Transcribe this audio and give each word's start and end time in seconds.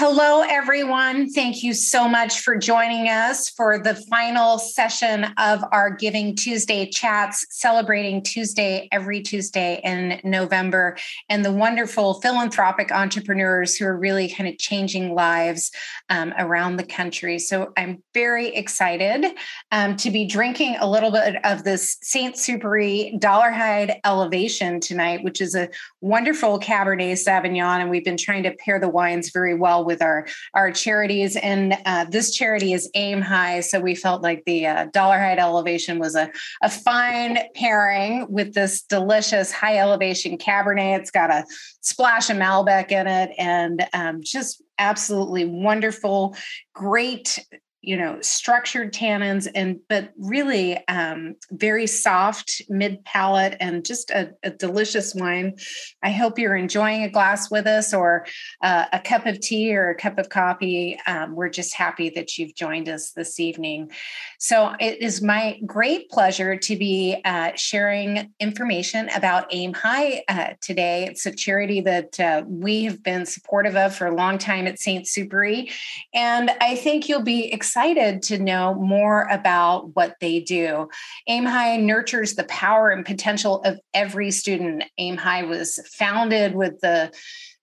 hello, 0.00 0.40
everyone. 0.40 1.28
Thank 1.28 1.62
you 1.62 1.74
so 1.74 2.08
much 2.08 2.40
for 2.40 2.56
joining 2.56 3.10
us 3.10 3.50
for 3.50 3.78
the 3.78 3.94
final 3.94 4.58
session 4.58 5.24
of 5.36 5.62
our 5.72 5.90
Giving 5.90 6.34
Tuesday 6.34 6.88
chats, 6.88 7.44
celebrating 7.50 8.22
Tuesday 8.22 8.88
every 8.92 9.20
Tuesday 9.20 9.78
in 9.84 10.18
November, 10.24 10.96
and 11.28 11.44
the 11.44 11.52
wonderful 11.52 12.14
philanthropic 12.22 12.90
entrepreneurs 12.90 13.76
who 13.76 13.84
are 13.84 13.94
really 13.94 14.30
kind 14.30 14.48
of 14.48 14.56
changing 14.56 15.14
lives 15.14 15.70
um, 16.08 16.32
around 16.38 16.78
the 16.78 16.84
country. 16.84 17.38
So 17.38 17.70
I'm 17.76 18.02
very 18.14 18.56
excited 18.56 19.26
um, 19.70 19.96
to 19.96 20.10
be 20.10 20.24
drinking 20.24 20.76
a 20.80 20.90
little 20.90 21.10
bit 21.10 21.44
of 21.44 21.64
this 21.64 21.98
St. 22.00 22.36
Supéry 22.36 23.20
Dollarhide 23.20 24.00
Elevation 24.06 24.80
tonight, 24.80 25.22
which 25.24 25.42
is 25.42 25.54
a 25.54 25.68
wonderful 26.00 26.58
Cabernet 26.58 27.22
Sauvignon. 27.22 27.82
And 27.82 27.90
we've 27.90 28.02
been 28.02 28.16
trying 28.16 28.44
to 28.44 28.52
pair 28.52 28.80
the 28.80 28.88
wines 28.88 29.28
very 29.28 29.52
well 29.52 29.89
with 29.90 30.00
our 30.00 30.26
our 30.54 30.70
charities. 30.70 31.34
And 31.36 31.76
uh, 31.84 32.04
this 32.04 32.32
charity 32.32 32.72
is 32.72 32.88
Aim 32.94 33.20
High, 33.20 33.60
so 33.60 33.80
we 33.80 33.96
felt 33.96 34.22
like 34.22 34.44
the 34.46 34.66
uh, 34.66 34.86
Height 34.94 35.38
Elevation 35.38 35.98
was 35.98 36.14
a 36.14 36.30
a 36.62 36.70
fine 36.70 37.38
pairing 37.56 38.26
with 38.30 38.54
this 38.54 38.82
delicious 38.82 39.50
high 39.50 39.78
elevation 39.78 40.38
Cabernet. 40.38 41.00
It's 41.00 41.10
got 41.10 41.30
a 41.30 41.44
splash 41.80 42.30
of 42.30 42.36
Malbec 42.36 42.92
in 42.92 43.06
it, 43.08 43.30
and 43.36 43.86
um, 43.92 44.22
just 44.22 44.62
absolutely 44.78 45.44
wonderful, 45.44 46.36
great 46.72 47.44
you 47.82 47.96
know 47.96 48.20
structured 48.20 48.92
tannins 48.92 49.48
and 49.54 49.80
but 49.88 50.12
really 50.18 50.76
um, 50.88 51.34
very 51.50 51.86
soft 51.86 52.60
mid 52.68 53.02
palate 53.04 53.56
and 53.58 53.84
just 53.84 54.10
a, 54.10 54.32
a, 54.42 54.50
delicious 54.50 55.14
wine. 55.14 55.56
I 56.02 56.10
hope 56.10 56.38
you're 56.38 56.56
enjoying 56.56 57.02
a 57.02 57.08
glass 57.08 57.50
with 57.50 57.66
us 57.66 57.94
or 57.94 58.26
uh, 58.60 58.86
a 58.92 59.00
cup 59.00 59.24
of 59.24 59.40
tea 59.40 59.74
or 59.74 59.88
a 59.88 59.94
cup 59.94 60.18
of 60.18 60.28
coffee. 60.28 60.98
Um, 61.06 61.34
we're 61.34 61.48
just 61.48 61.74
happy 61.74 62.10
that 62.10 62.36
you've 62.36 62.54
joined 62.54 62.88
us 62.88 63.12
this 63.12 63.40
evening. 63.40 63.90
So 64.38 64.74
it 64.78 65.00
is 65.00 65.22
my 65.22 65.58
great 65.64 66.10
pleasure 66.10 66.56
to 66.56 66.76
be 66.76 67.20
uh, 67.24 67.52
sharing 67.54 68.30
information 68.40 69.08
about 69.10 69.46
aim 69.52 69.72
high 69.72 70.22
uh, 70.28 70.50
today. 70.60 71.06
It's 71.06 71.24
a 71.24 71.34
charity 71.34 71.80
that 71.80 72.20
uh, 72.20 72.42
we 72.46 72.84
have 72.84 73.02
been 73.02 73.24
supportive 73.24 73.76
of 73.76 73.94
for 73.94 74.06
a 74.06 74.14
long 74.14 74.36
time 74.36 74.66
at 74.66 74.78
st 74.78 75.06
supéry. 75.06 75.72
And 76.12 76.50
i 76.60 76.74
think 76.74 77.08
you'll 77.08 77.22
be 77.22 77.50
excited 77.52 77.69
excited 77.70 78.20
to 78.20 78.36
know 78.36 78.74
more 78.74 79.28
about 79.30 79.94
what 79.94 80.16
they 80.20 80.40
do. 80.40 80.88
Aim 81.28 81.44
High 81.44 81.76
nurtures 81.76 82.34
the 82.34 82.42
power 82.44 82.90
and 82.90 83.06
potential 83.06 83.62
of 83.62 83.78
every 83.94 84.32
student. 84.32 84.82
Aim 84.98 85.16
High 85.16 85.44
was 85.44 85.78
founded 85.96 86.56
with 86.56 86.80
the 86.80 87.12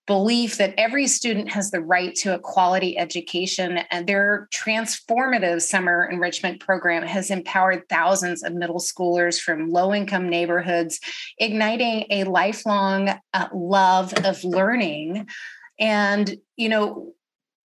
belief 0.06 0.56
that 0.56 0.72
every 0.78 1.06
student 1.06 1.50
has 1.50 1.70
the 1.70 1.82
right 1.82 2.14
to 2.14 2.34
a 2.34 2.38
quality 2.38 2.96
education 2.96 3.80
and 3.90 4.06
their 4.06 4.48
transformative 4.54 5.60
summer 5.60 6.08
enrichment 6.10 6.58
program 6.58 7.02
has 7.02 7.30
empowered 7.30 7.86
thousands 7.90 8.42
of 8.42 8.54
middle 8.54 8.80
schoolers 8.80 9.38
from 9.38 9.68
low 9.68 9.92
income 9.92 10.30
neighborhoods 10.30 11.00
igniting 11.36 12.06
a 12.08 12.24
lifelong 12.24 13.10
uh, 13.34 13.48
love 13.52 14.14
of 14.24 14.42
learning 14.42 15.26
and 15.78 16.38
you 16.56 16.70
know 16.70 17.12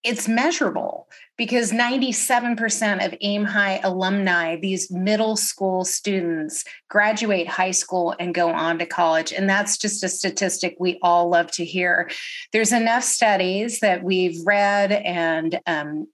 it's 0.05 0.29
measurable 0.29 1.09
because 1.37 1.73
97% 1.73 3.07
of 3.07 3.15
aim 3.21 3.45
high 3.45 3.81
alumni 3.85 4.57
these 4.57 4.91
middle 4.91 5.37
school 5.37 5.85
students 5.85 6.65
graduate 6.89 7.49
high 7.49 7.71
school 7.71 8.15
and 8.19 8.35
go 8.35 8.51
on 8.51 8.79
to 8.79 8.87
college. 8.87 9.33
And 9.33 9.49
that's 9.49 9.79
just 9.79 10.03
a 10.05 10.09
statistic 10.09 10.77
we 10.79 10.99
all 11.03 11.29
love 11.29 11.51
to 11.53 11.65
hear. 11.65 12.11
There's 12.53 12.73
enough 12.73 13.05
studies 13.05 13.81
that 13.81 14.03
we've 14.03 14.45
read 14.45 14.93
and 14.93 15.61
um, 15.67 16.09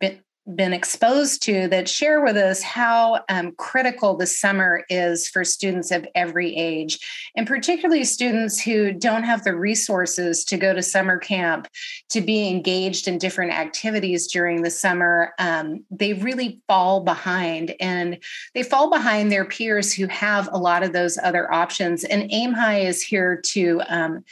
been, 0.00 0.20
been 0.54 0.72
exposed 0.72 1.42
to 1.42 1.66
that 1.68 1.88
share 1.88 2.22
with 2.22 2.36
us 2.36 2.62
how 2.62 3.24
um, 3.28 3.52
critical 3.52 4.16
the 4.16 4.26
summer 4.26 4.84
is 4.88 5.28
for 5.28 5.44
students 5.44 5.90
of 5.90 6.06
every 6.14 6.54
age, 6.54 6.98
and 7.36 7.46
particularly 7.46 8.04
students 8.04 8.60
who 8.60 8.92
don't 8.92 9.24
have 9.24 9.42
the 9.42 9.56
resources 9.56 10.44
to 10.44 10.56
go 10.56 10.72
to 10.72 10.82
summer 10.82 11.18
camp, 11.18 11.66
to 12.10 12.20
be 12.20 12.48
engaged 12.48 13.08
in 13.08 13.18
different 13.18 13.52
activities 13.52 14.28
during 14.28 14.62
the 14.62 14.70
summer. 14.70 15.32
Um, 15.38 15.84
they 15.90 16.12
really 16.12 16.60
fall 16.68 17.00
behind, 17.00 17.74
and 17.80 18.18
they 18.54 18.62
fall 18.62 18.88
behind 18.88 19.32
their 19.32 19.44
peers 19.44 19.92
who 19.92 20.06
have 20.06 20.48
a 20.52 20.58
lot 20.58 20.82
of 20.82 20.92
those 20.92 21.18
other 21.18 21.52
options. 21.52 22.04
And 22.04 22.30
Aim 22.30 22.52
High 22.52 22.80
is 22.80 23.02
here 23.02 23.40
to 23.46 23.82
um, 23.88 24.24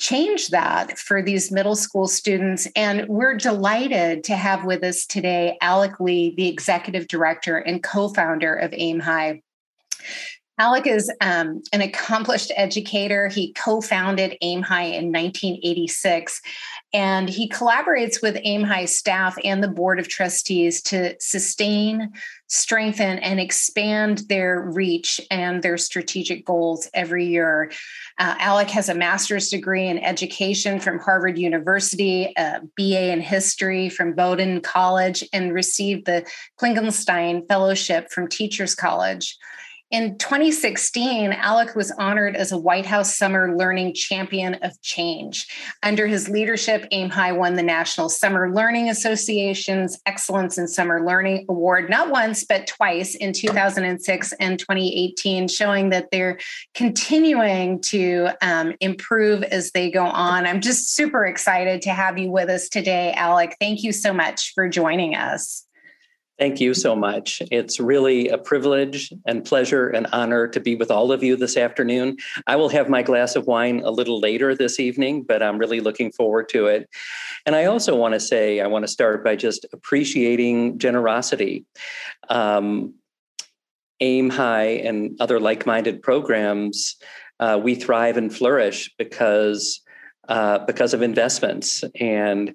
change 0.00 0.48
that 0.48 0.98
for 0.98 1.22
these 1.22 1.52
middle 1.52 1.76
school 1.76 2.08
students. 2.08 2.66
And 2.74 3.06
we're 3.06 3.36
delighted 3.36 4.24
to 4.24 4.34
have 4.34 4.64
with 4.64 4.82
us 4.82 5.06
today 5.06 5.56
Alec 5.60 6.00
Lee, 6.00 6.34
the 6.34 6.48
executive 6.48 7.06
director 7.06 7.58
and 7.58 7.82
co 7.82 8.08
founder 8.08 8.54
of 8.54 8.72
AIM 8.72 9.00
High. 9.00 9.42
Alec 10.60 10.86
is 10.86 11.10
um, 11.22 11.62
an 11.72 11.80
accomplished 11.80 12.52
educator. 12.54 13.28
He 13.28 13.54
co 13.54 13.80
founded 13.80 14.36
AIM 14.42 14.60
High 14.60 14.82
in 14.82 15.06
1986, 15.06 16.42
and 16.92 17.30
he 17.30 17.48
collaborates 17.48 18.20
with 18.20 18.36
AIM 18.44 18.64
High 18.64 18.84
staff 18.84 19.38
and 19.42 19.64
the 19.64 19.68
Board 19.68 19.98
of 19.98 20.08
Trustees 20.08 20.82
to 20.82 21.16
sustain, 21.18 22.12
strengthen, 22.48 23.20
and 23.20 23.40
expand 23.40 24.24
their 24.28 24.60
reach 24.60 25.18
and 25.30 25.62
their 25.62 25.78
strategic 25.78 26.44
goals 26.44 26.90
every 26.92 27.24
year. 27.28 27.72
Uh, 28.18 28.34
Alec 28.38 28.68
has 28.68 28.90
a 28.90 28.94
master's 28.94 29.48
degree 29.48 29.86
in 29.86 29.96
education 29.96 30.78
from 30.78 30.98
Harvard 30.98 31.38
University, 31.38 32.34
a 32.36 32.60
BA 32.76 33.10
in 33.10 33.22
history 33.22 33.88
from 33.88 34.12
Bowdoin 34.12 34.60
College, 34.60 35.24
and 35.32 35.54
received 35.54 36.04
the 36.04 36.26
Klingenstein 36.60 37.48
Fellowship 37.48 38.10
from 38.10 38.28
Teachers 38.28 38.74
College. 38.74 39.38
In 39.90 40.16
2016, 40.18 41.32
Alec 41.32 41.74
was 41.74 41.90
honored 41.90 42.36
as 42.36 42.52
a 42.52 42.58
White 42.58 42.86
House 42.86 43.18
Summer 43.18 43.56
Learning 43.56 43.92
Champion 43.92 44.54
of 44.62 44.80
Change. 44.82 45.48
Under 45.82 46.06
his 46.06 46.28
leadership, 46.28 46.86
Aim 46.92 47.10
High 47.10 47.32
won 47.32 47.56
the 47.56 47.64
National 47.64 48.08
Summer 48.08 48.54
Learning 48.54 48.88
Association's 48.88 49.98
Excellence 50.06 50.58
in 50.58 50.68
Summer 50.68 51.04
Learning 51.04 51.44
Award, 51.48 51.90
not 51.90 52.08
once, 52.08 52.44
but 52.44 52.68
twice 52.68 53.16
in 53.16 53.32
2006 53.32 54.32
and 54.34 54.60
2018, 54.60 55.48
showing 55.48 55.88
that 55.88 56.12
they're 56.12 56.38
continuing 56.74 57.80
to 57.82 58.28
um, 58.42 58.74
improve 58.78 59.42
as 59.42 59.72
they 59.72 59.90
go 59.90 60.04
on. 60.04 60.46
I'm 60.46 60.60
just 60.60 60.94
super 60.94 61.26
excited 61.26 61.82
to 61.82 61.90
have 61.90 62.16
you 62.16 62.30
with 62.30 62.48
us 62.48 62.68
today, 62.68 63.12
Alec. 63.14 63.56
Thank 63.58 63.82
you 63.82 63.90
so 63.90 64.12
much 64.12 64.52
for 64.54 64.68
joining 64.68 65.16
us. 65.16 65.66
Thank 66.40 66.58
you 66.58 66.72
so 66.72 66.96
much. 66.96 67.42
It's 67.50 67.78
really 67.78 68.28
a 68.28 68.38
privilege 68.38 69.12
and 69.26 69.44
pleasure 69.44 69.90
and 69.90 70.06
honor 70.10 70.48
to 70.48 70.58
be 70.58 70.74
with 70.74 70.90
all 70.90 71.12
of 71.12 71.22
you 71.22 71.36
this 71.36 71.58
afternoon. 71.58 72.16
I 72.46 72.56
will 72.56 72.70
have 72.70 72.88
my 72.88 73.02
glass 73.02 73.36
of 73.36 73.46
wine 73.46 73.82
a 73.84 73.90
little 73.90 74.18
later 74.18 74.54
this 74.54 74.80
evening, 74.80 75.24
but 75.24 75.42
I'm 75.42 75.58
really 75.58 75.80
looking 75.80 76.10
forward 76.10 76.48
to 76.48 76.64
it. 76.64 76.88
And 77.44 77.54
I 77.54 77.66
also 77.66 77.94
want 77.94 78.14
to 78.14 78.20
say, 78.20 78.60
I 78.60 78.68
want 78.68 78.84
to 78.84 78.88
start 78.90 79.22
by 79.22 79.36
just 79.36 79.66
appreciating 79.74 80.78
generosity. 80.78 81.66
Um, 82.30 82.94
Aim 84.00 84.30
High 84.30 84.80
and 84.88 85.20
other 85.20 85.38
like 85.38 85.66
minded 85.66 86.00
programs, 86.00 86.96
uh, 87.38 87.60
we 87.62 87.74
thrive 87.74 88.16
and 88.16 88.34
flourish 88.34 88.90
because. 88.96 89.82
Uh, 90.28 90.64
because 90.64 90.94
of 90.94 91.02
investments. 91.02 91.82
And 91.98 92.54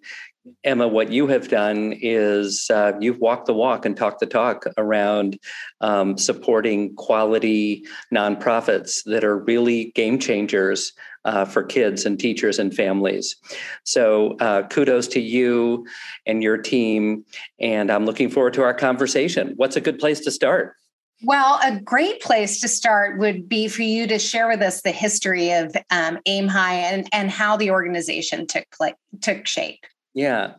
Emma, 0.63 0.88
what 0.88 1.12
you 1.12 1.27
have 1.27 1.47
done 1.47 1.94
is 2.00 2.68
uh, 2.71 2.94
you've 3.00 3.19
walked 3.19 3.47
the 3.47 3.53
walk 3.53 3.86
and 3.86 3.97
talked 3.97 4.19
the 4.19 4.25
talk 4.25 4.65
around 4.77 5.39
um, 5.81 6.18
supporting 6.18 6.95
quality 6.95 7.86
nonprofits 8.13 9.03
that 9.06 9.24
are 9.24 9.39
really 9.39 9.92
game 9.95 10.19
changers 10.19 10.94
uh, 11.25 11.45
for 11.45 11.63
kids 11.63 12.06
and 12.06 12.19
teachers 12.19 12.59
and 12.59 12.75
families. 12.75 13.36
So, 13.83 14.38
uh, 14.39 14.68
kudos 14.68 15.07
to 15.09 15.19
you 15.19 15.86
and 16.25 16.44
your 16.44 16.57
team. 16.57 17.25
And 17.59 17.92
I'm 17.92 18.06
looking 18.06 18.30
forward 18.30 18.53
to 18.53 18.63
our 18.63 18.74
conversation. 18.74 19.53
What's 19.56 19.75
a 19.75 19.81
good 19.81 19.97
place 19.97 20.19
to 20.21 20.31
start? 20.31 20.75
Well, 21.24 21.59
a 21.63 21.80
great 21.80 22.21
place 22.21 22.59
to 22.62 22.68
start 22.68 23.18
would 23.19 23.47
be 23.50 23.68
for 23.68 23.81
you 23.81 24.06
to 24.07 24.19
share 24.19 24.47
with 24.47 24.62
us 24.62 24.81
the 24.81 24.92
history 24.92 25.51
of 25.51 25.75
um, 25.89 26.19
Aim 26.25 26.47
High 26.47 26.75
and, 26.75 27.07
and 27.13 27.31
how 27.31 27.57
the 27.57 27.71
organization 27.71 28.45
took 28.45 28.69
play, 28.71 28.94
took 29.21 29.47
shape. 29.47 29.80
Yeah. 30.16 30.54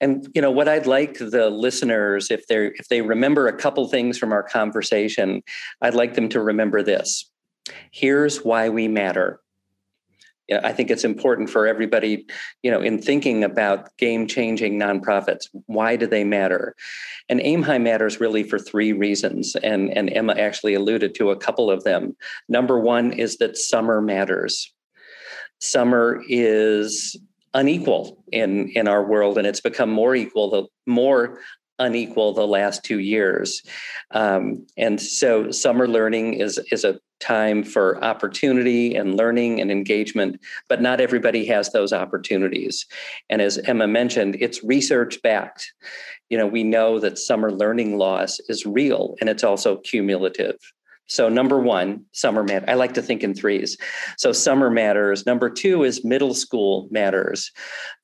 And 0.00 0.28
you 0.32 0.40
know 0.40 0.52
what 0.52 0.68
I'd 0.68 0.86
like 0.86 1.18
the 1.18 1.50
listeners 1.50 2.30
if 2.30 2.46
they 2.46 2.68
if 2.68 2.88
they 2.88 3.02
remember 3.02 3.48
a 3.48 3.56
couple 3.56 3.86
things 3.88 4.16
from 4.16 4.32
our 4.32 4.44
conversation, 4.44 5.42
I'd 5.82 5.94
like 5.94 6.14
them 6.14 6.28
to 6.30 6.40
remember 6.40 6.82
this. 6.82 7.28
Here's 7.90 8.44
why 8.44 8.68
we 8.68 8.86
matter. 8.86 9.40
Yeah, 10.48 10.60
I 10.64 10.72
think 10.72 10.90
it's 10.90 11.04
important 11.04 11.50
for 11.50 11.66
everybody, 11.66 12.26
you 12.62 12.70
know, 12.70 12.80
in 12.80 13.00
thinking 13.00 13.44
about 13.44 13.96
game-changing 13.96 14.78
nonprofits. 14.78 15.46
Why 15.66 15.94
do 15.94 16.06
they 16.06 16.24
matter? 16.24 16.74
And 17.28 17.40
Aim 17.42 17.62
High 17.62 17.78
matters 17.78 18.20
really 18.20 18.42
for 18.42 18.58
three 18.58 18.92
reasons, 18.92 19.56
and 19.56 19.96
and 19.96 20.12
Emma 20.12 20.34
actually 20.34 20.74
alluded 20.74 21.14
to 21.16 21.30
a 21.30 21.36
couple 21.36 21.70
of 21.70 21.82
them. 21.84 22.16
Number 22.48 22.78
one 22.78 23.12
is 23.12 23.38
that 23.38 23.56
summer 23.56 24.00
matters. 24.00 24.72
Summer 25.60 26.22
is 26.28 27.16
unequal 27.54 28.22
in 28.32 28.68
in 28.70 28.88
our 28.88 29.04
world 29.04 29.38
and 29.38 29.46
it's 29.46 29.60
become 29.60 29.90
more 29.90 30.14
equal 30.14 30.50
the 30.50 30.64
more 30.86 31.38
unequal 31.78 32.32
the 32.32 32.46
last 32.46 32.84
two 32.84 33.00
years. 33.00 33.62
Um, 34.12 34.66
and 34.76 35.00
so 35.00 35.50
summer 35.50 35.88
learning 35.88 36.34
is 36.34 36.58
is 36.70 36.84
a 36.84 37.00
time 37.20 37.62
for 37.62 38.02
opportunity 38.02 38.96
and 38.96 39.16
learning 39.16 39.60
and 39.60 39.70
engagement 39.70 40.40
but 40.68 40.82
not 40.82 41.00
everybody 41.00 41.44
has 41.46 41.70
those 41.70 41.92
opportunities. 41.92 42.86
And 43.30 43.40
as 43.42 43.58
emma 43.58 43.86
mentioned 43.86 44.36
it's 44.40 44.64
research 44.64 45.20
backed. 45.22 45.72
You 46.30 46.38
know 46.38 46.46
we 46.46 46.64
know 46.64 46.98
that 47.00 47.18
summer 47.18 47.52
learning 47.52 47.98
loss 47.98 48.40
is 48.48 48.66
real 48.66 49.14
and 49.20 49.28
it's 49.28 49.44
also 49.44 49.76
cumulative 49.76 50.56
so, 51.12 51.28
number 51.28 51.58
one, 51.58 52.06
summer 52.12 52.42
matters. 52.42 52.70
I 52.70 52.72
like 52.72 52.94
to 52.94 53.02
think 53.02 53.22
in 53.22 53.34
threes. 53.34 53.76
So, 54.16 54.32
summer 54.32 54.70
matters. 54.70 55.26
Number 55.26 55.50
two 55.50 55.84
is 55.84 56.06
middle 56.06 56.32
school 56.32 56.88
matters. 56.90 57.52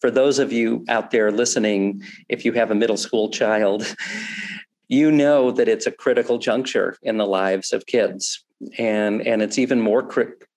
For 0.02 0.10
those 0.10 0.38
of 0.38 0.52
you 0.52 0.84
out 0.88 1.10
there 1.10 1.30
listening, 1.30 2.02
if 2.28 2.44
you 2.44 2.52
have 2.52 2.70
a 2.70 2.74
middle 2.74 2.98
school 2.98 3.30
child, 3.30 3.96
you 4.88 5.10
know 5.10 5.50
that 5.52 5.68
it's 5.68 5.86
a 5.86 5.90
critical 5.90 6.36
juncture 6.36 6.98
in 7.02 7.16
the 7.16 7.24
lives 7.24 7.72
of 7.72 7.86
kids. 7.86 8.44
And, 8.76 9.26
and 9.26 9.40
it's 9.40 9.58
even 9.58 9.80
more 9.80 10.06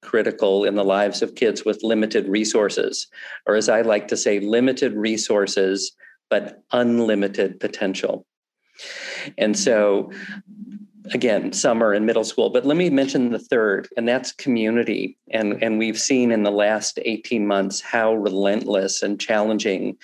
critical 0.01 0.65
in 0.65 0.75
the 0.75 0.83
lives 0.83 1.21
of 1.21 1.35
kids 1.35 1.63
with 1.63 1.83
limited 1.83 2.27
resources, 2.27 3.07
or 3.45 3.55
as 3.55 3.69
I 3.69 3.79
like 3.79 4.09
to 4.09 4.17
say, 4.17 4.41
limited 4.41 4.93
resources, 4.93 5.93
but 6.29 6.63
unlimited 6.73 7.61
potential. 7.61 8.25
And 9.37 9.57
so 9.57 10.11
again 11.13 11.51
summer 11.51 11.93
and 11.93 12.05
middle 12.05 12.23
school 12.23 12.49
but 12.49 12.65
let 12.65 12.77
me 12.77 12.89
mention 12.89 13.31
the 13.31 13.39
third 13.39 13.87
and 13.97 14.07
that's 14.07 14.31
community. 14.31 15.17
And 15.31 15.61
and 15.63 15.77
we've 15.77 15.99
seen 15.99 16.31
in 16.31 16.43
the 16.43 16.51
last 16.51 16.99
18 17.03 17.47
months 17.47 17.81
how 17.81 18.15
relentless 18.15 19.01
and 19.01 19.19
challenging 19.19 19.97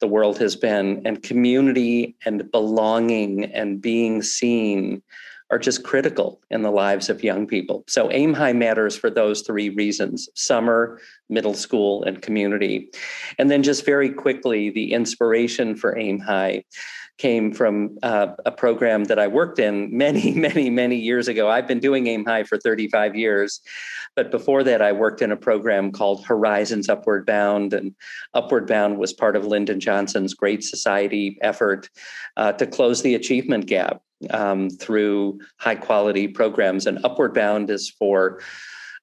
the 0.00 0.06
world 0.08 0.38
has 0.38 0.56
been 0.56 1.02
and 1.04 1.22
community 1.22 2.16
and 2.24 2.50
belonging 2.50 3.44
and 3.44 3.80
being 3.80 4.22
seen 4.22 5.02
are 5.50 5.58
just 5.58 5.84
critical 5.84 6.40
in 6.50 6.62
the 6.62 6.70
lives 6.70 7.10
of 7.10 7.22
young 7.22 7.46
people. 7.46 7.84
So 7.86 8.10
aim 8.10 8.32
high 8.32 8.54
matters 8.54 8.96
for 8.96 9.10
those 9.10 9.42
three 9.42 9.68
reasons 9.68 10.30
summer 10.34 10.98
middle 11.28 11.52
school 11.52 12.04
and 12.04 12.22
community. 12.22 12.88
And 13.38 13.50
then 13.50 13.62
just 13.62 13.84
very 13.84 14.10
quickly 14.10 14.70
the 14.70 14.92
inspiration 14.92 15.76
for 15.76 15.96
aim 15.98 16.20
high 16.20 16.64
came 17.18 17.52
from 17.52 17.98
uh, 18.02 18.28
a 18.44 18.50
program 18.50 19.04
that 19.04 19.18
I 19.18 19.28
worked 19.28 19.58
in 19.58 19.96
many, 19.96 20.32
many, 20.34 20.70
many 20.70 20.96
years 20.96 21.28
ago. 21.28 21.48
I've 21.48 21.68
been 21.68 21.80
doing 21.80 22.06
Aim 22.06 22.24
High 22.24 22.44
for 22.44 22.58
35 22.58 23.14
years. 23.14 23.60
But 24.14 24.30
before 24.30 24.62
that, 24.64 24.82
I 24.82 24.92
worked 24.92 25.22
in 25.22 25.32
a 25.32 25.36
program 25.36 25.90
called 25.90 26.24
Horizons 26.24 26.88
Upward 26.88 27.24
Bound. 27.24 27.72
And 27.72 27.94
Upward 28.34 28.66
Bound 28.66 28.98
was 28.98 29.12
part 29.12 29.36
of 29.36 29.46
Lyndon 29.46 29.80
Johnson's 29.80 30.34
Great 30.34 30.62
Society 30.62 31.38
effort 31.40 31.88
uh, 32.36 32.52
to 32.52 32.66
close 32.66 33.02
the 33.02 33.14
achievement 33.14 33.66
gap 33.66 34.02
um, 34.30 34.68
through 34.68 35.40
high 35.56 35.74
quality 35.74 36.28
programs. 36.28 36.86
And 36.86 37.02
Upward 37.04 37.34
Bound 37.34 37.70
is 37.70 37.88
for 37.88 38.40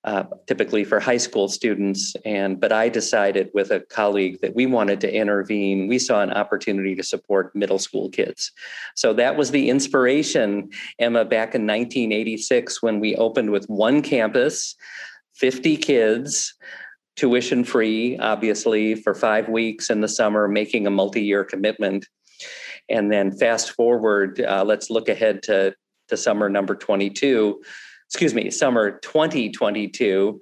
uh, 0.06 0.24
typically 0.48 0.84
for 0.84 1.00
high 1.00 1.18
school 1.18 1.48
students. 1.48 2.16
And 2.24 2.60
but 2.60 2.72
I 2.72 2.90
decided 2.90 3.50
with 3.54 3.72
a 3.72 3.82
colleague 3.82 4.40
that 4.42 4.56
we 4.56 4.66
wanted 4.66 5.02
to 5.02 5.14
intervene. 5.14 5.88
We 5.88 6.00
saw 6.00 6.22
an 6.22 6.32
opportunity 6.32 6.96
to 6.96 7.04
support 7.04 7.56
middle 7.56 7.80
school 7.80 8.10
kids. 8.10 8.52
So 8.96 9.14
that 9.14 9.36
was 9.36 9.52
the 9.52 9.70
inspiration, 9.70 10.70
Emma, 11.00 11.26
back 11.26 11.54
in 11.54 11.68
1986 11.68 12.82
when 12.82 13.00
we 13.00 13.16
opened 13.16 13.52
with 13.52 13.66
one 13.66 14.02
campus, 14.02 14.76
50 15.36 15.78
kids 15.78 16.54
tuition 17.18 17.66
free, 17.66 18.18
obviously, 18.20 18.96
for 18.96 19.14
five 19.14 19.50
weeks 19.50 19.90
in 19.90 20.00
the 20.00 20.08
summer, 20.08 20.48
making 20.48 20.88
a 20.88 20.90
multi 20.90 21.22
year 21.22 21.44
commitment. 21.44 22.08
And 22.88 23.12
then 23.12 23.32
fast 23.32 23.72
forward, 23.72 24.40
uh, 24.40 24.64
let's 24.66 24.90
look 24.90 25.10
ahead 25.10 25.44
to, 25.44 25.76
to 26.08 26.18
summer 26.18 26.48
number 26.48 26.76
22 26.76 27.62
excuse 28.10 28.34
me, 28.34 28.50
summer 28.50 28.98
2022, 29.02 30.42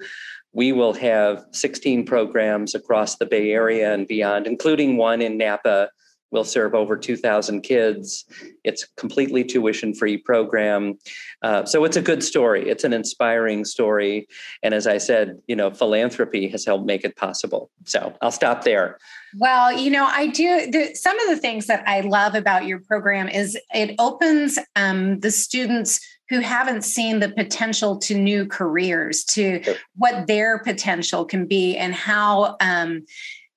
we 0.53 0.71
will 0.71 0.93
have 0.93 1.45
16 1.51 2.05
programs 2.05 2.73
across 2.73 3.17
the 3.17 3.25
Bay 3.25 3.51
Area 3.51 3.93
and 3.93 4.07
beyond, 4.07 4.47
including 4.47 4.95
one 4.95 5.21
in 5.21 5.37
Napa. 5.37 5.89
We'll 6.31 6.45
serve 6.45 6.73
over 6.73 6.97
2,000 6.97 7.61
kids. 7.61 8.25
It's 8.63 8.85
completely 8.95 9.43
tuition 9.43 9.93
free 9.93 10.17
program. 10.17 10.97
Uh, 11.41 11.65
so 11.65 11.83
it's 11.83 11.97
a 11.97 12.01
good 12.01 12.23
story. 12.23 12.69
It's 12.69 12.85
an 12.85 12.93
inspiring 12.93 13.65
story. 13.65 14.27
And 14.63 14.73
as 14.73 14.87
I 14.87 14.97
said, 14.97 15.39
you 15.47 15.55
know, 15.55 15.69
philanthropy 15.69 16.47
has 16.49 16.65
helped 16.65 16.85
make 16.85 17.03
it 17.03 17.17
possible. 17.17 17.69
So 17.83 18.13
I'll 18.21 18.31
stop 18.31 18.63
there. 18.63 18.97
Well, 19.37 19.71
you 19.71 19.91
know, 19.91 20.05
I 20.05 20.27
do. 20.27 20.71
The, 20.71 20.95
some 20.95 21.19
of 21.19 21.27
the 21.27 21.37
things 21.37 21.67
that 21.67 21.83
I 21.87 22.01
love 22.01 22.33
about 22.33 22.65
your 22.65 22.79
program 22.79 23.27
is 23.27 23.57
it 23.73 23.95
opens 23.99 24.57
um, 24.75 25.19
the 25.19 25.31
students 25.31 25.99
who 26.29 26.39
haven't 26.39 26.83
seen 26.83 27.19
the 27.19 27.29
potential 27.29 27.97
to 27.97 28.18
new 28.18 28.45
careers, 28.45 29.24
to 29.24 29.62
what 29.95 30.27
their 30.27 30.59
potential 30.59 31.25
can 31.25 31.45
be, 31.45 31.77
and 31.77 31.94
how 31.94 32.57
um, 32.59 33.06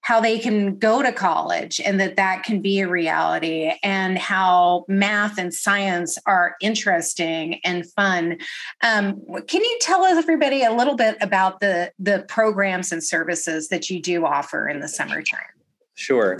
how 0.02 0.19
they 0.19 0.38
can 0.38 0.78
go 0.78 1.02
to 1.02 1.12
college, 1.12 1.78
and 1.78 2.00
that 2.00 2.17
that 2.17 2.43
can 2.43 2.62
be 2.62 2.81
a 2.81 2.88
reality, 2.88 3.72
and 3.82 4.19
how 4.19 4.84
math 4.88 5.38
and 5.38 5.52
science 5.52 6.17
are 6.26 6.56
interesting 6.62 7.61
and 7.64 7.90
fun. 7.93 8.38
Um, 8.82 9.20
can 9.46 9.62
you 9.62 9.78
tell 9.81 10.02
us 10.05 10.17
everybody 10.17 10.62
a 10.62 10.72
little 10.72 10.96
bit 10.96 11.17
about 11.20 11.61
the 11.61 11.93
the 11.99 12.25
programs 12.28 12.93
and 12.93 13.05
services 13.05 13.69
that 13.69 13.90
you 13.90 14.00
do 14.00 14.25
offer 14.25 14.69
in 14.69 14.81
the 14.81 14.88
summertime? 14.88 15.40
Sure. 15.94 16.38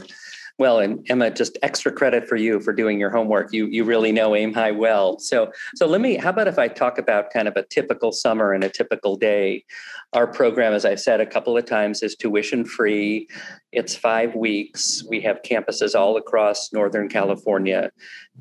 Well, 0.61 0.79
and 0.79 1.07
Emma, 1.09 1.31
just 1.31 1.57
extra 1.63 1.91
credit 1.91 2.29
for 2.29 2.37
you 2.37 2.61
for 2.61 2.75
doing 2.75 3.01
your 3.01 3.09
homework. 3.09 3.51
You 3.51 3.65
you 3.69 3.83
really 3.83 4.13
know 4.13 4.37
Aim 4.37 4.53
High 4.53 4.73
well. 4.73 5.19
So 5.19 5.51
so 5.75 5.87
let 5.87 6.03
me. 6.03 6.17
How 6.17 6.29
about 6.29 6.49
if 6.49 6.59
I 6.59 6.69
talk 6.69 6.99
about 6.99 7.33
kind 7.33 7.49
of 7.49 7.57
a 7.57 7.63
typical 7.63 8.13
summer 8.13 8.53
and 8.53 8.63
a 8.63 8.69
typical 8.69 9.17
day? 9.17 9.65
Our 10.13 10.27
program, 10.27 10.75
as 10.75 10.85
I've 10.85 11.01
said 11.01 11.19
a 11.19 11.25
couple 11.25 11.57
of 11.57 11.65
times, 11.65 12.03
is 12.03 12.15
tuition 12.15 12.67
free. 12.67 13.27
It's 13.73 13.95
five 13.95 14.35
weeks. 14.35 15.05
We 15.09 15.21
have 15.21 15.43
campuses 15.43 15.95
all 15.95 16.17
across 16.17 16.73
Northern 16.73 17.09
California, 17.09 17.91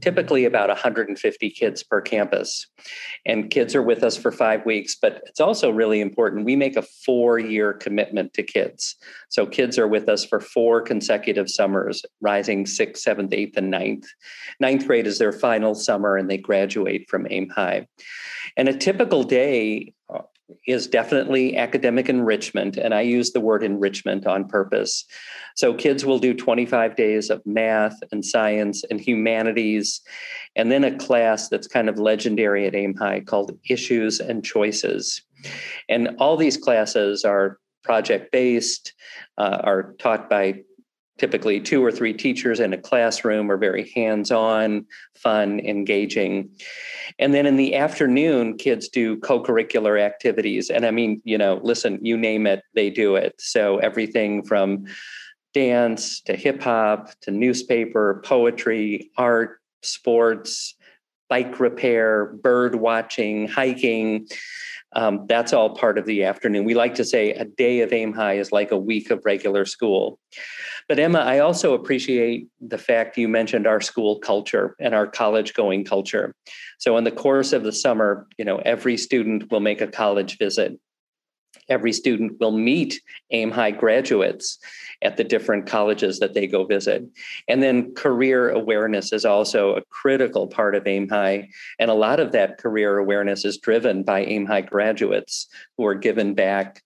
typically 0.01 0.45
about 0.45 0.69
150 0.69 1.49
kids 1.51 1.83
per 1.83 2.01
campus. 2.01 2.65
And 3.27 3.51
kids 3.51 3.75
are 3.75 3.83
with 3.83 4.03
us 4.03 4.17
for 4.17 4.31
five 4.31 4.65
weeks, 4.65 4.95
but 4.99 5.21
it's 5.27 5.39
also 5.39 5.69
really 5.69 6.01
important. 6.01 6.45
We 6.45 6.55
make 6.55 6.75
a 6.75 6.81
four 6.81 7.37
year 7.37 7.73
commitment 7.73 8.33
to 8.33 8.43
kids. 8.43 8.95
So 9.29 9.45
kids 9.45 9.77
are 9.77 9.87
with 9.87 10.09
us 10.09 10.25
for 10.25 10.39
four 10.39 10.81
consecutive 10.81 11.49
summers, 11.49 12.03
rising 12.21 12.65
sixth, 12.65 13.03
seventh, 13.03 13.31
eighth, 13.31 13.55
and 13.55 13.69
ninth. 13.69 14.07
Ninth 14.59 14.87
grade 14.87 15.05
is 15.05 15.19
their 15.19 15.31
final 15.31 15.75
summer, 15.75 16.17
and 16.17 16.29
they 16.29 16.37
graduate 16.37 17.07
from 17.07 17.27
AIM 17.29 17.49
High. 17.49 17.87
And 18.57 18.67
a 18.67 18.75
typical 18.75 19.23
day 19.23 19.93
uh, 20.11 20.21
is 20.67 20.87
definitely 20.87 21.57
academic 21.57 22.09
enrichment. 22.09 22.77
And 22.77 22.93
I 22.93 23.01
use 23.01 23.31
the 23.31 23.39
word 23.39 23.63
enrichment 23.63 24.25
on 24.27 24.47
purpose. 24.47 25.05
So 25.55 25.73
kids 25.73 26.05
will 26.05 26.19
do 26.19 26.33
25 26.33 26.95
days 26.95 27.29
of 27.29 27.41
math 27.45 27.97
and 28.11 28.23
science 28.23 28.83
and 28.89 28.99
humanities, 28.99 30.01
and 30.55 30.71
then 30.71 30.83
a 30.83 30.97
class 30.97 31.49
that's 31.49 31.67
kind 31.67 31.89
of 31.89 31.99
legendary 31.99 32.65
at 32.65 32.75
AIM 32.75 32.95
High 32.95 33.21
called 33.21 33.57
Issues 33.69 34.19
and 34.19 34.43
Choices. 34.43 35.21
And 35.87 36.15
all 36.19 36.37
these 36.37 36.57
classes 36.57 37.25
are 37.25 37.59
project 37.83 38.31
based, 38.31 38.93
uh, 39.37 39.59
are 39.63 39.93
taught 39.99 40.29
by 40.29 40.61
typically 41.19 41.59
two 41.59 41.83
or 41.83 41.91
three 41.91 42.13
teachers 42.13 42.59
in 42.59 42.73
a 42.73 42.77
classroom 42.77 43.51
are 43.51 43.57
very 43.57 43.91
hands-on 43.95 44.85
fun 45.15 45.59
engaging. 45.59 46.49
And 47.19 47.33
then 47.33 47.45
in 47.45 47.57
the 47.57 47.75
afternoon 47.75 48.57
kids 48.57 48.87
do 48.87 49.17
co-curricular 49.17 49.99
activities. 49.99 50.69
And 50.69 50.85
i 50.85 50.91
mean 50.91 51.21
you 51.23 51.37
know 51.37 51.59
listen 51.63 51.99
you 52.01 52.17
name 52.17 52.47
it 52.47 52.63
they 52.73 52.89
do 52.89 53.15
it. 53.15 53.35
So 53.39 53.77
everything 53.77 54.43
from 54.43 54.85
dance 55.53 56.21
to 56.21 56.35
hip 56.35 56.61
hop 56.61 57.11
to 57.21 57.31
newspaper 57.31 58.21
poetry 58.23 59.11
art 59.17 59.59
sports 59.81 60.75
bike 61.29 61.59
repair 61.59 62.25
bird 62.41 62.75
watching 62.75 63.47
hiking 63.47 64.27
um, 64.93 65.25
that's 65.27 65.53
all 65.53 65.75
part 65.75 65.97
of 65.97 66.05
the 66.05 66.23
afternoon. 66.23 66.65
We 66.65 66.73
like 66.73 66.95
to 66.95 67.05
say 67.05 67.31
a 67.31 67.45
day 67.45 67.81
of 67.81 67.93
aim 67.93 68.13
high 68.13 68.37
is 68.37 68.51
like 68.51 68.71
a 68.71 68.77
week 68.77 69.11
of 69.11 69.21
regular 69.23 69.65
school. 69.65 70.19
But 70.87 70.97
Emma, 70.97 71.19
I 71.19 71.39
also 71.39 71.73
appreciate 71.73 72.47
the 72.59 72.79
fact 72.79 73.17
you 73.17 73.27
mentioned 73.27 73.67
our 73.67 73.81
school 73.81 74.17
culture 74.19 74.75
and 74.79 74.95
our 74.95 75.05
college 75.05 75.53
going 75.53 75.85
culture. 75.85 76.33
So 76.79 76.97
in 76.97 77.03
the 77.03 77.11
course 77.11 77.53
of 77.53 77.63
the 77.63 77.71
summer, 77.71 78.27
you 78.37 78.45
know, 78.45 78.57
every 78.65 78.97
student 78.97 79.51
will 79.51 79.59
make 79.59 79.81
a 79.81 79.87
college 79.87 80.37
visit. 80.39 80.79
Every 81.67 81.93
student 81.93 82.39
will 82.39 82.51
meet 82.51 83.01
AIM 83.31 83.51
High 83.51 83.71
graduates 83.71 84.57
at 85.01 85.17
the 85.17 85.23
different 85.23 85.65
colleges 85.65 86.19
that 86.19 86.33
they 86.33 86.47
go 86.47 86.65
visit. 86.65 87.05
And 87.47 87.61
then 87.63 87.93
career 87.93 88.49
awareness 88.49 89.13
is 89.13 89.25
also 89.25 89.75
a 89.75 89.83
critical 89.85 90.47
part 90.47 90.75
of 90.75 90.87
AIM 90.87 91.09
High. 91.09 91.49
And 91.77 91.89
a 91.89 91.95
lot 91.95 92.19
of 92.19 92.31
that 92.31 92.57
career 92.57 92.97
awareness 92.97 93.45
is 93.45 93.57
driven 93.57 94.03
by 94.03 94.25
AIM 94.25 94.45
High 94.45 94.61
graduates 94.61 95.47
who 95.77 95.85
are 95.85 95.95
given 95.95 96.33
back 96.33 96.81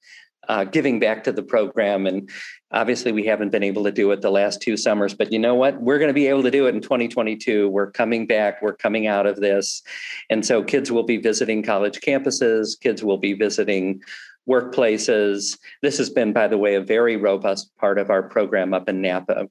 uh, 0.49 0.63
giving 0.65 0.99
back 0.99 1.23
to 1.23 1.31
the 1.31 1.43
program. 1.43 2.05
And 2.05 2.29
obviously, 2.71 3.11
we 3.11 3.25
haven't 3.25 3.51
been 3.51 3.63
able 3.63 3.83
to 3.83 3.91
do 3.91 4.11
it 4.11 4.21
the 4.21 4.31
last 4.31 4.61
two 4.61 4.77
summers, 4.77 5.13
but 5.13 5.31
you 5.31 5.39
know 5.39 5.55
what? 5.55 5.81
We're 5.81 5.99
going 5.99 6.09
to 6.09 6.13
be 6.13 6.27
able 6.27 6.43
to 6.43 6.51
do 6.51 6.67
it 6.67 6.75
in 6.75 6.81
2022. 6.81 7.69
We're 7.69 7.91
coming 7.91 8.27
back, 8.27 8.61
we're 8.61 8.75
coming 8.75 9.07
out 9.07 9.25
of 9.25 9.37
this. 9.37 9.81
And 10.29 10.45
so, 10.45 10.63
kids 10.63 10.91
will 10.91 11.03
be 11.03 11.17
visiting 11.17 11.63
college 11.63 12.01
campuses, 12.01 12.79
kids 12.79 13.03
will 13.03 13.17
be 13.17 13.33
visiting 13.33 14.01
workplaces. 14.49 15.57
This 15.81 15.97
has 15.97 16.09
been, 16.09 16.33
by 16.33 16.47
the 16.47 16.57
way, 16.57 16.75
a 16.75 16.81
very 16.81 17.17
robust 17.17 17.75
part 17.77 17.97
of 17.97 18.09
our 18.09 18.23
program 18.23 18.73
up 18.73 18.89
in 18.89 19.01
Napa. 19.01 19.47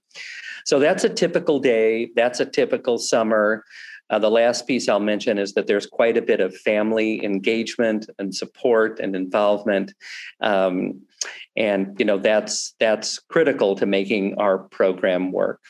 So, 0.65 0.79
that's 0.79 1.05
a 1.05 1.09
typical 1.09 1.59
day, 1.59 2.11
that's 2.15 2.41
a 2.41 2.47
typical 2.47 2.99
summer. 2.99 3.65
Uh, 4.11 4.19
the 4.19 4.31
last 4.31 4.67
piece 4.67 4.91
I'll 4.91 5.01
mention 5.01 5.39
is 5.39 5.55
that 5.55 5.67
there's 5.67 5.87
quite 5.87 6.19
a 6.19 6.23
bit 6.23 6.41
of 6.41 6.55
family 6.55 7.25
engagement 7.25 8.11
and 8.19 8.35
support 8.35 9.01
and 9.01 9.17
involvement, 9.17 9.95
um, 10.41 11.01
and 11.57 11.99
you 11.99 12.05
know 12.05 12.19
that's 12.19 12.75
that's 12.79 13.19
critical 13.19 13.75
to 13.77 13.87
making 13.87 14.35
our 14.39 14.59
program 14.59 15.33
work. 15.33 15.61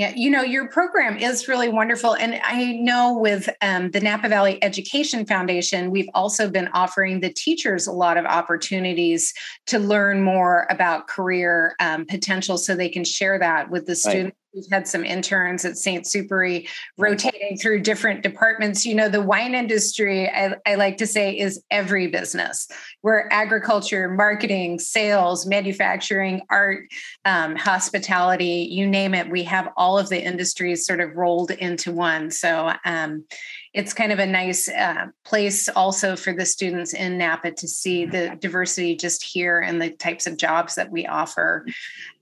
Yeah, 0.00 0.14
you 0.16 0.30
know, 0.30 0.40
your 0.40 0.66
program 0.66 1.18
is 1.18 1.46
really 1.46 1.68
wonderful. 1.68 2.14
And 2.14 2.40
I 2.42 2.72
know 2.72 3.18
with 3.18 3.50
um, 3.60 3.90
the 3.90 4.00
Napa 4.00 4.30
Valley 4.30 4.58
Education 4.64 5.26
Foundation, 5.26 5.90
we've 5.90 6.08
also 6.14 6.48
been 6.48 6.70
offering 6.72 7.20
the 7.20 7.30
teachers 7.30 7.86
a 7.86 7.92
lot 7.92 8.16
of 8.16 8.24
opportunities 8.24 9.34
to 9.66 9.78
learn 9.78 10.22
more 10.22 10.66
about 10.70 11.06
career 11.06 11.74
um, 11.80 12.06
potential 12.06 12.56
so 12.56 12.74
they 12.74 12.88
can 12.88 13.04
share 13.04 13.38
that 13.40 13.68
with 13.68 13.84
the 13.84 13.94
students 13.94 14.39
We've 14.54 14.64
had 14.70 14.88
some 14.88 15.04
interns 15.04 15.64
at 15.64 15.76
St. 15.76 16.04
Supéry 16.04 16.68
rotating 16.98 17.56
through 17.56 17.82
different 17.82 18.22
departments. 18.22 18.84
You 18.84 18.96
know, 18.96 19.08
the 19.08 19.22
wine 19.22 19.54
industry, 19.54 20.28
I, 20.28 20.54
I, 20.66 20.74
like 20.74 20.96
to 20.96 21.06
say, 21.06 21.38
is 21.38 21.62
every 21.70 22.08
business 22.08 22.66
We're 23.02 23.28
agriculture, 23.30 24.08
marketing, 24.08 24.80
sales, 24.80 25.46
manufacturing, 25.46 26.42
art, 26.50 26.84
um, 27.24 27.54
hospitality, 27.54 28.68
you 28.70 28.88
name 28.88 29.14
it, 29.14 29.30
we 29.30 29.44
have 29.44 29.68
all 29.76 29.98
of 29.98 30.08
the 30.08 30.20
industries 30.20 30.84
sort 30.84 31.00
of 31.00 31.16
rolled 31.16 31.52
into 31.52 31.92
one. 31.92 32.30
So 32.30 32.72
um, 32.84 33.24
it's 33.72 33.94
kind 33.94 34.10
of 34.10 34.18
a 34.18 34.26
nice 34.26 34.68
uh, 34.68 35.06
place 35.24 35.68
also 35.68 36.16
for 36.16 36.32
the 36.32 36.44
students 36.44 36.92
in 36.92 37.18
Napa 37.18 37.52
to 37.52 37.68
see 37.68 38.04
the 38.04 38.36
diversity 38.40 38.96
just 38.96 39.24
here 39.24 39.60
and 39.60 39.80
the 39.80 39.90
types 39.90 40.26
of 40.26 40.36
jobs 40.36 40.74
that 40.74 40.90
we 40.90 41.06
offer. 41.06 41.66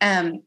Um, 0.03 0.43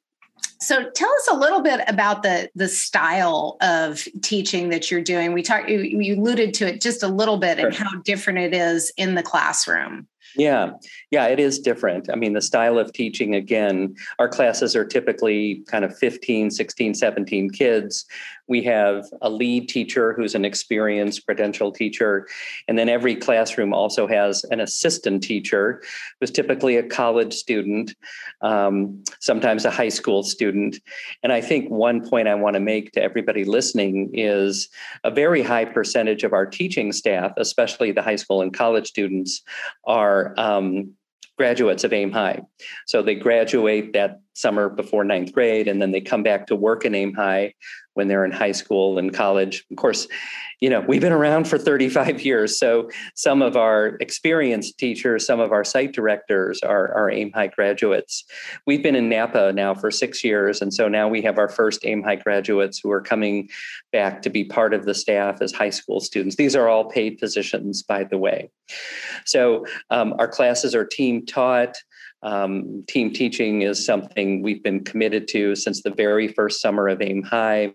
so 0.60 0.90
tell 0.92 1.10
us 1.10 1.28
a 1.32 1.36
little 1.36 1.62
bit 1.62 1.82
about 1.88 2.24
the 2.24 2.50
the 2.56 2.68
style 2.68 3.58
of 3.62 4.08
teaching 4.22 4.70
that 4.70 4.92
you're 4.92 5.02
doing. 5.02 5.34
We 5.34 5.42
talked 5.42 5.70
you, 5.70 6.16
alluded 6.16 6.54
to 6.56 6.68
it 6.68 6.82
just 6.82 7.04
a 7.04 7.08
little 7.08 7.38
bit 7.38 7.58
sure. 7.58 7.68
and 7.68 7.76
how 7.76 8.00
different 8.04 8.40
it 8.40 8.54
is 8.54 8.92
in 8.96 9.16
the 9.16 9.24
classroom. 9.24 10.08
Yeah, 10.38 10.72
yeah, 11.10 11.28
it 11.28 11.40
is 11.40 11.60
different. 11.60 12.10
I 12.10 12.16
mean, 12.16 12.34
the 12.34 12.42
style 12.42 12.80
of 12.80 12.94
teaching, 12.94 13.36
again, 13.36 13.96
our 14.18 14.30
classes 14.30 14.76
are 14.76 14.86
typically 14.86 15.64
kind 15.68 15.84
of 15.84 15.98
15, 15.98 16.52
16, 16.52 16.94
17 16.94 17.50
kids. 17.50 18.06
We 18.52 18.62
have 18.64 19.06
a 19.22 19.30
lead 19.30 19.70
teacher 19.70 20.12
who's 20.12 20.36
an 20.36 20.44
experienced 20.44 21.26
credential 21.26 21.72
teacher. 21.72 22.28
And 22.68 22.78
then 22.78 22.90
every 22.90 23.16
classroom 23.16 23.74
also 23.74 24.08
has 24.08 24.44
an 24.52 24.60
assistant 24.60 25.24
teacher 25.24 25.82
who's 26.20 26.32
typically 26.32 26.76
a 26.76 26.84
college 26.84 27.34
student, 27.34 27.96
um, 28.42 29.06
sometimes 29.22 29.64
a 29.64 29.72
high 29.72 29.88
school 29.88 30.22
student. 30.22 30.82
And 31.24 31.32
I 31.32 31.40
think 31.40 31.70
one 31.70 32.06
point 32.06 32.28
I 32.28 32.36
want 32.36 32.56
to 32.56 32.60
make 32.60 32.92
to 32.92 33.02
everybody 33.02 33.46
listening 33.46 34.10
is 34.14 34.68
a 35.06 35.12
very 35.12 35.44
high 35.44 35.64
percentage 35.64 36.26
of 36.26 36.34
our 36.34 36.46
teaching 36.46 36.92
staff, 36.92 37.32
especially 37.38 37.94
the 37.94 38.02
high 38.02 38.18
school 38.18 38.42
and 38.42 38.54
college 38.54 38.88
students, 38.88 39.44
are. 39.86 40.34
Um, 40.36 40.94
graduates 41.38 41.84
of 41.84 41.92
AIM 41.92 42.12
High. 42.12 42.42
So 42.86 43.02
they 43.02 43.16
graduate 43.16 43.94
that 43.94 44.20
summer 44.34 44.70
before 44.70 45.04
ninth 45.04 45.34
grade, 45.34 45.68
and 45.68 45.82
then 45.82 45.92
they 45.92 46.02
come 46.02 46.24
back 46.24 46.48
to 46.48 46.56
work 46.56 46.86
in 46.86 46.96
AIM 46.96 47.14
High 47.14 47.54
when 47.94 48.08
they're 48.08 48.24
in 48.24 48.32
high 48.32 48.54
school 48.54 48.98
and 48.98 49.14
college. 49.14 49.66
Of 49.70 49.78
course, 49.78 50.08
you 50.62 50.70
know, 50.70 50.80
we've 50.82 51.02
been 51.02 51.12
around 51.12 51.48
for 51.48 51.58
35 51.58 52.22
years. 52.26 52.58
So 52.58 52.90
some 53.16 53.42
of 53.42 53.58
our 53.58 53.98
experienced 54.00 54.78
teachers, 54.78 55.26
some 55.26 55.40
of 55.40 55.52
our 55.52 55.64
site 55.64 55.92
directors 55.92 56.62
are, 56.62 56.94
are 56.94 57.12
AIM 57.12 57.32
High 57.32 57.48
graduates. 57.48 58.24
We've 58.66 58.82
been 58.82 58.96
in 58.96 59.10
Napa 59.10 59.52
now 59.54 59.74
for 59.74 59.92
six 59.92 60.24
years. 60.24 60.62
And 60.62 60.74
so 60.74 60.88
now 60.88 61.10
we 61.10 61.22
have 61.24 61.38
our 61.38 61.50
first 61.50 61.86
AIM 61.86 62.04
High 62.04 62.16
graduates 62.16 62.80
who 62.80 62.92
are 62.92 63.02
coming 63.02 63.50
back 63.92 64.22
to 64.22 64.30
be 64.30 64.46
part 64.46 64.74
of 64.74 64.86
the 64.86 64.94
staff 64.94 65.42
as 65.42 65.52
high 65.52 65.70
school 65.70 66.00
students. 66.00 66.38
These 66.38 66.56
are 66.56 66.70
all 66.70 66.86
paid 66.86 67.18
positions, 67.18 67.84
by 67.84 68.04
the 68.06 68.18
way. 68.18 68.50
So 69.26 69.66
um, 69.90 70.14
our 70.18 70.28
classes 70.28 70.74
are 70.76 70.86
team 70.86 71.26
taught. 71.26 71.76
Um, 72.24 72.84
team 72.88 73.12
teaching 73.12 73.62
is 73.64 73.84
something 73.84 74.42
we've 74.42 74.64
been 74.64 74.84
committed 74.84 75.28
to 75.30 75.56
since 75.56 75.82
the 75.82 75.90
very 75.92 76.28
first 76.28 76.62
summer 76.62 76.88
of 76.88 77.02
AIM 77.02 77.24
High. 77.24 77.74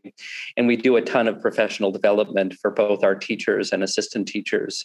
And 0.57 0.67
we 0.67 0.77
do 0.77 0.97
a 0.97 1.03
ton 1.03 1.29
of 1.29 1.41
professional 1.41 1.91
development 1.91 2.55
for 2.55 2.71
both 2.71 3.03
our 3.03 3.15
teachers 3.15 3.73
and 3.73 3.83
assistant 3.83 4.29
teachers. 4.29 4.85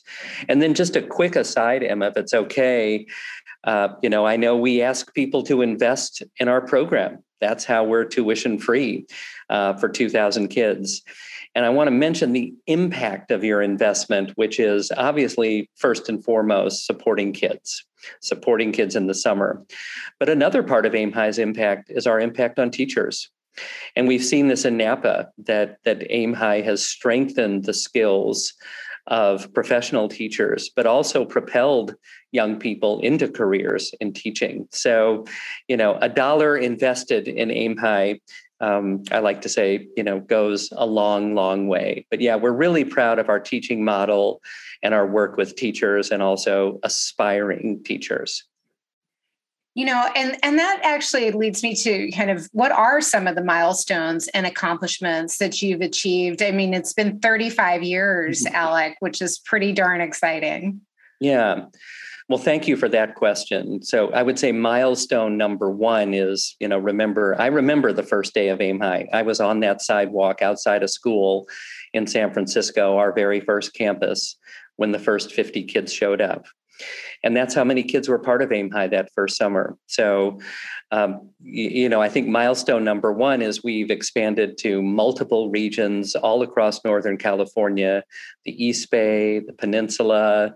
And 0.49 0.61
then 0.61 0.73
just 0.73 0.95
a 0.95 1.01
quick 1.01 1.35
aside, 1.35 1.83
Emma, 1.83 2.07
if 2.07 2.17
it's 2.17 2.33
okay, 2.33 3.05
uh, 3.63 3.89
you 4.01 4.09
know, 4.09 4.25
I 4.25 4.37
know 4.37 4.57
we 4.57 4.81
ask 4.81 5.13
people 5.13 5.43
to 5.43 5.61
invest 5.61 6.23
in 6.37 6.47
our 6.47 6.61
program. 6.61 7.23
That's 7.39 7.65
how 7.65 7.83
we're 7.83 8.05
tuition 8.05 8.59
free 8.59 9.05
uh, 9.49 9.73
for 9.73 9.89
2,000 9.89 10.47
kids. 10.47 11.01
And 11.53 11.65
I 11.65 11.69
want 11.69 11.87
to 11.87 11.91
mention 11.91 12.31
the 12.31 12.53
impact 12.67 13.31
of 13.31 13.43
your 13.43 13.61
investment, 13.61 14.31
which 14.35 14.59
is 14.59 14.91
obviously 14.95 15.69
first 15.75 16.07
and 16.07 16.23
foremost 16.23 16.85
supporting 16.85 17.33
kids 17.33 17.85
supporting 18.21 18.71
kids 18.71 18.95
in 18.95 19.07
the 19.07 19.13
summer. 19.13 19.63
But 20.19 20.29
another 20.29 20.63
part 20.63 20.85
of 20.85 20.95
AIM 20.95 21.11
High's 21.11 21.39
impact 21.39 21.89
is 21.89 22.07
our 22.07 22.19
impact 22.19 22.59
on 22.59 22.71
teachers. 22.71 23.29
And 23.95 24.07
we've 24.07 24.23
seen 24.23 24.47
this 24.47 24.65
in 24.65 24.77
Napa 24.77 25.29
that, 25.45 25.77
that 25.83 26.05
AIM 26.09 26.33
High 26.33 26.61
has 26.61 26.85
strengthened 26.85 27.65
the 27.65 27.73
skills 27.73 28.53
of 29.07 29.51
professional 29.53 30.07
teachers, 30.07 30.69
but 30.75 30.85
also 30.85 31.25
propelled 31.25 31.95
young 32.31 32.57
people 32.57 33.01
into 33.01 33.27
careers 33.27 33.93
in 33.99 34.13
teaching. 34.13 34.67
So, 34.71 35.25
you 35.67 35.75
know, 35.75 35.97
a 36.01 36.07
dollar 36.07 36.55
invested 36.55 37.27
in 37.27 37.51
AIM 37.51 37.77
High 37.77 38.19
um, 38.61 39.03
I 39.11 39.19
like 39.19 39.41
to 39.41 39.49
say, 39.49 39.87
you 39.97 40.03
know, 40.03 40.19
goes 40.19 40.69
a 40.73 40.85
long, 40.85 41.35
long 41.35 41.67
way. 41.67 42.05
But 42.09 42.21
yeah, 42.21 42.35
we're 42.35 42.51
really 42.51 42.85
proud 42.85 43.19
of 43.19 43.27
our 43.27 43.39
teaching 43.39 43.83
model 43.83 44.41
and 44.83 44.93
our 44.93 45.07
work 45.07 45.35
with 45.35 45.55
teachers 45.55 46.11
and 46.11 46.21
also 46.21 46.79
aspiring 46.83 47.83
teachers 47.83 48.43
you 49.73 49.85
know 49.85 50.09
and 50.15 50.37
and 50.43 50.59
that 50.59 50.81
actually 50.83 51.31
leads 51.31 51.63
me 51.63 51.73
to 51.75 52.11
kind 52.11 52.29
of 52.29 52.49
what 52.51 52.71
are 52.71 52.99
some 52.99 53.27
of 53.27 53.35
the 53.35 53.43
milestones 53.43 54.27
and 54.29 54.45
accomplishments 54.45 55.37
that 55.37 55.61
you've 55.61 55.81
achieved 55.81 56.41
i 56.41 56.51
mean 56.51 56.73
it's 56.73 56.93
been 56.93 57.19
35 57.19 57.83
years 57.83 58.43
mm-hmm. 58.43 58.55
alec 58.55 58.97
which 58.99 59.21
is 59.21 59.39
pretty 59.39 59.71
darn 59.71 60.01
exciting 60.01 60.81
yeah 61.19 61.65
well 62.31 62.39
thank 62.39 62.67
you 62.67 62.75
for 62.75 62.89
that 62.89 63.15
question 63.15 63.83
so 63.83 64.11
i 64.13 64.23
would 64.23 64.39
say 64.39 64.51
milestone 64.51 65.37
number 65.37 65.69
one 65.69 66.13
is 66.13 66.55
you 66.59 66.67
know 66.67 66.77
remember 66.77 67.39
i 67.39 67.45
remember 67.45 67.93
the 67.93 68.03
first 68.03 68.33
day 68.33 68.47
of 68.47 68.61
aim 68.61 68.79
high 68.79 69.07
i 69.13 69.21
was 69.21 69.39
on 69.39 69.59
that 69.59 69.81
sidewalk 69.81 70.41
outside 70.41 70.81
of 70.81 70.89
school 70.89 71.47
in 71.93 72.07
san 72.07 72.33
francisco 72.33 72.97
our 72.97 73.11
very 73.11 73.39
first 73.39 73.73
campus 73.73 74.37
when 74.81 74.91
the 74.91 74.99
first 74.99 75.31
50 75.31 75.63
kids 75.65 75.93
showed 75.93 76.21
up. 76.21 76.47
And 77.23 77.37
that's 77.37 77.53
how 77.53 77.63
many 77.63 77.83
kids 77.83 78.09
were 78.09 78.17
part 78.17 78.41
of 78.41 78.51
AIM 78.51 78.71
High 78.71 78.87
that 78.87 79.11
first 79.13 79.37
summer. 79.37 79.77
So, 79.85 80.39
um, 80.89 81.29
you 81.39 81.87
know, 81.87 82.01
I 82.01 82.09
think 82.09 82.27
milestone 82.27 82.83
number 82.83 83.13
one 83.13 83.43
is 83.43 83.63
we've 83.63 83.91
expanded 83.91 84.57
to 84.59 84.81
multiple 84.81 85.51
regions 85.51 86.15
all 86.15 86.41
across 86.41 86.83
Northern 86.83 87.17
California, 87.17 88.03
the 88.45 88.65
East 88.65 88.89
Bay, 88.89 89.37
the 89.37 89.53
Peninsula, 89.53 90.55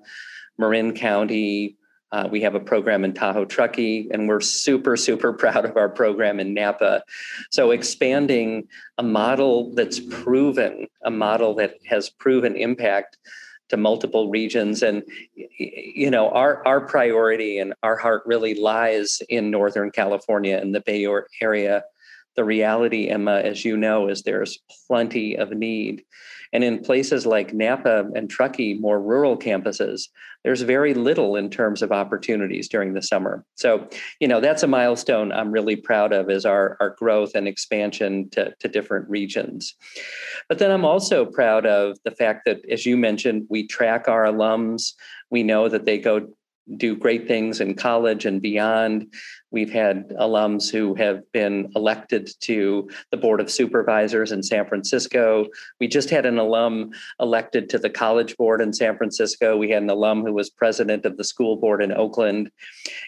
Marin 0.57 0.93
County, 0.93 1.75
uh, 2.11 2.27
we 2.31 2.41
have 2.41 2.55
a 2.55 2.59
program 2.59 3.03
in 3.03 3.13
Tahoe 3.13 3.45
Truckee, 3.45 4.07
and 4.11 4.27
we're 4.27 4.41
super, 4.41 4.95
super 4.95 5.33
proud 5.41 5.65
of 5.65 5.75
our 5.77 5.89
program 5.89 6.39
in 6.39 6.53
Napa. 6.53 7.03
So, 7.51 7.71
expanding 7.71 8.67
a 8.97 9.03
model 9.03 9.73
that's 9.73 9.99
proven, 9.99 10.87
a 11.03 11.11
model 11.11 11.55
that 11.55 11.75
has 11.87 12.09
proven 12.09 12.55
impact 12.55 13.17
to 13.69 13.77
multiple 13.77 14.29
regions 14.29 14.83
and 14.83 15.03
you 15.35 16.11
know 16.11 16.29
our 16.29 16.65
our 16.67 16.81
priority 16.81 17.57
and 17.57 17.73
our 17.81 17.95
heart 17.95 18.21
really 18.25 18.53
lies 18.53 19.23
in 19.27 19.49
northern 19.49 19.89
california 19.89 20.57
and 20.57 20.75
the 20.75 20.81
bay 20.81 21.07
area 21.41 21.83
the 22.35 22.43
reality 22.43 23.07
emma 23.07 23.39
as 23.39 23.65
you 23.65 23.77
know 23.77 24.07
is 24.07 24.23
there's 24.23 24.59
plenty 24.87 25.35
of 25.35 25.51
need 25.51 26.03
and 26.55 26.63
in 26.63 26.79
places 26.79 27.25
like 27.25 27.53
Napa 27.53 28.09
and 28.15 28.29
Truckee, 28.29 28.75
more 28.75 29.01
rural 29.01 29.37
campuses, 29.37 30.07
there's 30.45 30.61
very 30.61 30.93
little 30.93 31.35
in 31.35 31.49
terms 31.49 31.81
of 31.81 31.91
opportunities 31.91 32.69
during 32.69 32.93
the 32.93 33.01
summer. 33.01 33.43
So, 33.55 33.89
you 34.21 34.27
know, 34.29 34.39
that's 34.39 34.63
a 34.63 34.67
milestone 34.67 35.33
I'm 35.33 35.51
really 35.51 35.75
proud 35.75 36.13
of 36.13 36.29
is 36.29 36.45
our, 36.45 36.77
our 36.79 36.91
growth 36.91 37.35
and 37.35 37.45
expansion 37.45 38.29
to, 38.29 38.53
to 38.59 38.69
different 38.69 39.09
regions. 39.09 39.75
But 40.47 40.59
then 40.59 40.71
I'm 40.71 40.85
also 40.85 41.25
proud 41.25 41.65
of 41.65 41.97
the 42.05 42.11
fact 42.11 42.45
that, 42.45 42.61
as 42.71 42.85
you 42.85 42.95
mentioned, 42.95 43.47
we 43.49 43.67
track 43.67 44.07
our 44.07 44.23
alums. 44.23 44.93
We 45.29 45.43
know 45.43 45.67
that 45.67 45.83
they 45.83 45.97
go 45.97 46.29
do 46.77 46.95
great 46.95 47.27
things 47.27 47.61
in 47.61 47.75
college 47.75 48.25
and 48.25 48.41
beyond. 48.41 49.13
We've 49.51 49.71
had 49.71 50.09
alums 50.09 50.71
who 50.71 50.95
have 50.95 51.21
been 51.31 51.71
elected 51.75 52.29
to 52.41 52.89
the 53.11 53.17
Board 53.17 53.39
of 53.39 53.51
Supervisors 53.51 54.31
in 54.31 54.41
San 54.41 54.65
Francisco. 54.65 55.45
We 55.79 55.87
just 55.87 56.09
had 56.09 56.25
an 56.25 56.39
alum 56.39 56.91
elected 57.19 57.69
to 57.69 57.77
the 57.77 57.89
College 57.89 58.35
Board 58.37 58.61
in 58.61 58.73
San 58.73 58.97
Francisco. 58.97 59.57
We 59.57 59.69
had 59.69 59.83
an 59.83 59.89
alum 59.89 60.23
who 60.23 60.33
was 60.33 60.49
president 60.49 61.05
of 61.05 61.17
the 61.17 61.23
school 61.23 61.57
board 61.57 61.83
in 61.83 61.91
Oakland. 61.91 62.51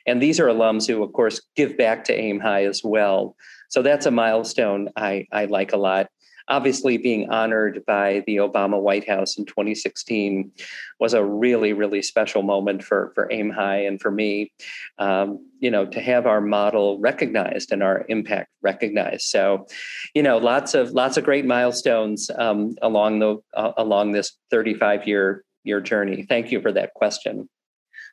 And 0.06 0.22
these 0.22 0.40
are 0.40 0.48
alums 0.48 0.88
who, 0.88 1.04
of 1.04 1.12
course, 1.14 1.42
give 1.56 1.78
back 1.78 2.04
to 2.06 2.14
AIM 2.14 2.40
High 2.40 2.66
as 2.66 2.82
well. 2.84 3.36
So 3.70 3.82
that's 3.82 4.06
a 4.06 4.12
milestone 4.12 4.90
I, 4.96 5.28
I 5.32 5.46
like 5.46 5.74
a 5.74 5.78
lot 5.78 6.08
obviously 6.48 6.98
being 6.98 7.30
honored 7.30 7.84
by 7.86 8.24
the 8.26 8.38
Obama 8.38 8.80
White 8.80 9.08
House 9.08 9.38
in 9.38 9.46
2016 9.46 10.52
was 11.00 11.14
a 11.14 11.24
really, 11.24 11.74
really 11.74 12.02
special 12.02 12.42
moment 12.42 12.84
for, 12.84 13.12
for 13.16 13.32
AIM 13.32 13.50
High 13.50 13.84
and 13.84 14.00
for 14.02 14.12
me, 14.12 14.52
um, 15.00 15.46
you 15.60 15.70
know, 15.70 15.86
to 15.86 16.00
have 16.00 16.26
our 16.26 16.42
model 16.42 17.00
recognized 17.00 17.72
and 17.72 17.84
our 17.84 18.06
impact 18.10 18.50
recognized. 18.62 19.24
So, 19.24 19.68
you 20.14 20.24
know, 20.24 20.38
lots 20.38 20.74
of 20.74 20.92
lots 20.92 21.18
of 21.18 21.24
great 21.24 21.46
milestones 21.46 22.30
um, 22.38 22.76
along 22.82 23.20
the 23.20 23.38
uh, 23.56 23.74
along 23.78 24.12
this 24.14 24.38
35 24.52 25.08
year 25.08 25.44
year 25.64 25.82
journey. 25.82 26.24
Thank 26.24 26.52
you 26.52 26.62
for 26.62 26.72
that 26.72 26.94
question. 26.94 27.50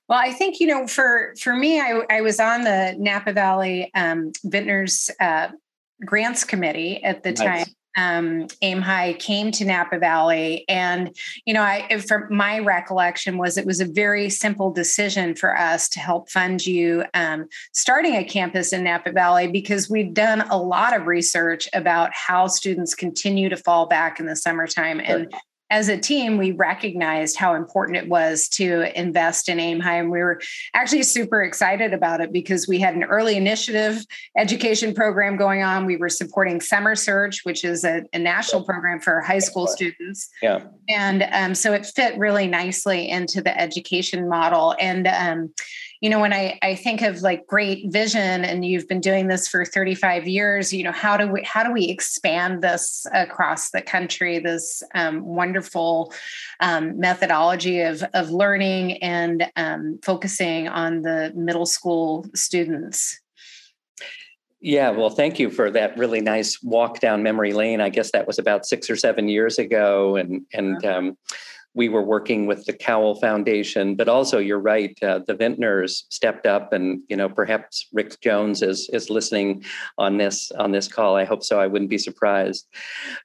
Well, 0.08 0.18
I 0.18 0.32
think 0.32 0.60
you 0.60 0.66
know, 0.66 0.86
for 0.86 1.34
for 1.40 1.54
me, 1.54 1.80
I, 1.80 2.02
I 2.10 2.20
was 2.20 2.38
on 2.38 2.62
the 2.62 2.94
Napa 2.98 3.32
Valley 3.32 3.90
um, 3.94 4.32
Vintners 4.44 5.10
uh, 5.20 5.48
Grants 6.04 6.44
Committee 6.44 7.02
at 7.02 7.22
the 7.22 7.32
nice. 7.32 7.38
time, 7.38 7.74
um, 7.96 8.46
aim 8.62 8.80
high 8.80 9.14
came 9.14 9.50
to 9.52 9.64
napa 9.64 9.98
valley. 9.98 10.64
And 10.68 11.16
you 11.44 11.54
know 11.54 11.62
i 11.62 11.98
from 11.98 12.26
my 12.30 12.58
recollection 12.58 13.38
was 13.38 13.56
it 13.56 13.66
was 13.66 13.80
a 13.80 13.84
very 13.84 14.30
simple 14.30 14.70
decision 14.70 15.34
for 15.34 15.56
us 15.56 15.88
to 15.90 16.00
help 16.00 16.30
fund 16.30 16.66
you 16.66 17.04
um, 17.14 17.48
starting 17.72 18.14
a 18.16 18.24
campus 18.24 18.72
in 18.72 18.84
napa 18.84 19.12
valley 19.12 19.46
because 19.48 19.88
we've 19.88 20.14
done 20.14 20.42
a 20.50 20.56
lot 20.56 20.96
of 20.96 21.06
research 21.06 21.68
about 21.72 22.10
how 22.12 22.46
students 22.46 22.94
continue 22.94 23.48
to 23.48 23.56
fall 23.56 23.86
back 23.86 24.20
in 24.20 24.26
the 24.26 24.36
summertime. 24.36 25.00
And 25.00 25.32
as 25.70 25.88
a 25.88 25.98
team, 25.98 26.36
we 26.36 26.52
recognized 26.52 27.36
how 27.36 27.54
important 27.54 27.96
it 27.96 28.08
was 28.08 28.48
to 28.50 28.98
invest 28.98 29.48
in 29.48 29.58
AIM 29.58 29.80
High. 29.80 29.98
And 29.98 30.10
we 30.10 30.18
were 30.18 30.40
actually 30.74 31.02
super 31.02 31.42
excited 31.42 31.92
about 31.94 32.20
it 32.20 32.32
because 32.32 32.68
we 32.68 32.78
had 32.78 32.94
an 32.94 33.04
early 33.04 33.36
initiative 33.36 34.04
education 34.36 34.94
program 34.94 35.36
going 35.36 35.62
on. 35.62 35.86
We 35.86 35.96
were 35.96 36.10
supporting 36.10 36.60
Summer 36.60 36.94
Search, 36.94 37.44
which 37.44 37.64
is 37.64 37.84
a, 37.84 38.02
a 38.12 38.18
national 38.18 38.64
program 38.64 39.00
for 39.00 39.20
high 39.20 39.38
school 39.38 39.66
students. 39.66 40.28
Yeah. 40.42 40.64
And 40.88 41.26
um, 41.32 41.54
so 41.54 41.72
it 41.72 41.86
fit 41.86 42.18
really 42.18 42.46
nicely 42.46 43.08
into 43.08 43.40
the 43.40 43.58
education 43.58 44.28
model. 44.28 44.74
And, 44.78 45.06
um, 45.06 45.54
you 46.04 46.10
know, 46.10 46.20
when 46.20 46.34
I, 46.34 46.58
I 46.60 46.74
think 46.74 47.00
of 47.00 47.22
like 47.22 47.46
great 47.46 47.90
vision 47.90 48.44
and 48.44 48.62
you've 48.62 48.86
been 48.86 49.00
doing 49.00 49.28
this 49.28 49.48
for 49.48 49.64
35 49.64 50.28
years, 50.28 50.70
you 50.70 50.84
know, 50.84 50.92
how 50.92 51.16
do 51.16 51.26
we 51.26 51.42
how 51.44 51.64
do 51.64 51.72
we 51.72 51.86
expand 51.86 52.60
this 52.60 53.06
across 53.14 53.70
the 53.70 53.80
country, 53.80 54.38
this 54.38 54.82
um, 54.94 55.24
wonderful 55.24 56.12
um, 56.60 57.00
methodology 57.00 57.80
of, 57.80 58.04
of 58.12 58.28
learning 58.28 58.98
and 58.98 59.50
um, 59.56 59.98
focusing 60.04 60.68
on 60.68 61.00
the 61.00 61.32
middle 61.34 61.64
school 61.64 62.26
students? 62.34 63.18
Yeah, 64.60 64.90
well, 64.90 65.08
thank 65.08 65.38
you 65.38 65.48
for 65.48 65.70
that 65.70 65.96
really 65.96 66.20
nice 66.20 66.62
walk 66.62 67.00
down 67.00 67.22
memory 67.22 67.54
lane. 67.54 67.80
I 67.80 67.88
guess 67.88 68.10
that 68.12 68.26
was 68.26 68.38
about 68.38 68.66
six 68.66 68.90
or 68.90 68.96
seven 68.96 69.30
years 69.30 69.58
ago, 69.58 70.16
and 70.16 70.44
and 70.52 70.84
um, 70.84 71.16
we 71.74 71.88
were 71.88 72.02
working 72.02 72.46
with 72.46 72.64
the 72.66 72.72
Cowell 72.72 73.16
Foundation, 73.16 73.96
but 73.96 74.08
also 74.08 74.38
you're 74.38 74.60
right, 74.60 74.96
uh, 75.02 75.20
the 75.26 75.34
Vintners 75.34 76.04
stepped 76.08 76.46
up, 76.46 76.72
and 76.72 77.00
you 77.08 77.16
know 77.16 77.28
perhaps 77.28 77.86
Rick 77.92 78.20
Jones 78.20 78.62
is 78.62 78.88
is 78.92 79.10
listening 79.10 79.64
on 79.98 80.16
this 80.16 80.52
on 80.52 80.70
this 80.70 80.88
call. 80.88 81.16
I 81.16 81.24
hope 81.24 81.42
so. 81.42 81.60
I 81.60 81.66
wouldn't 81.66 81.90
be 81.90 81.98
surprised. 81.98 82.66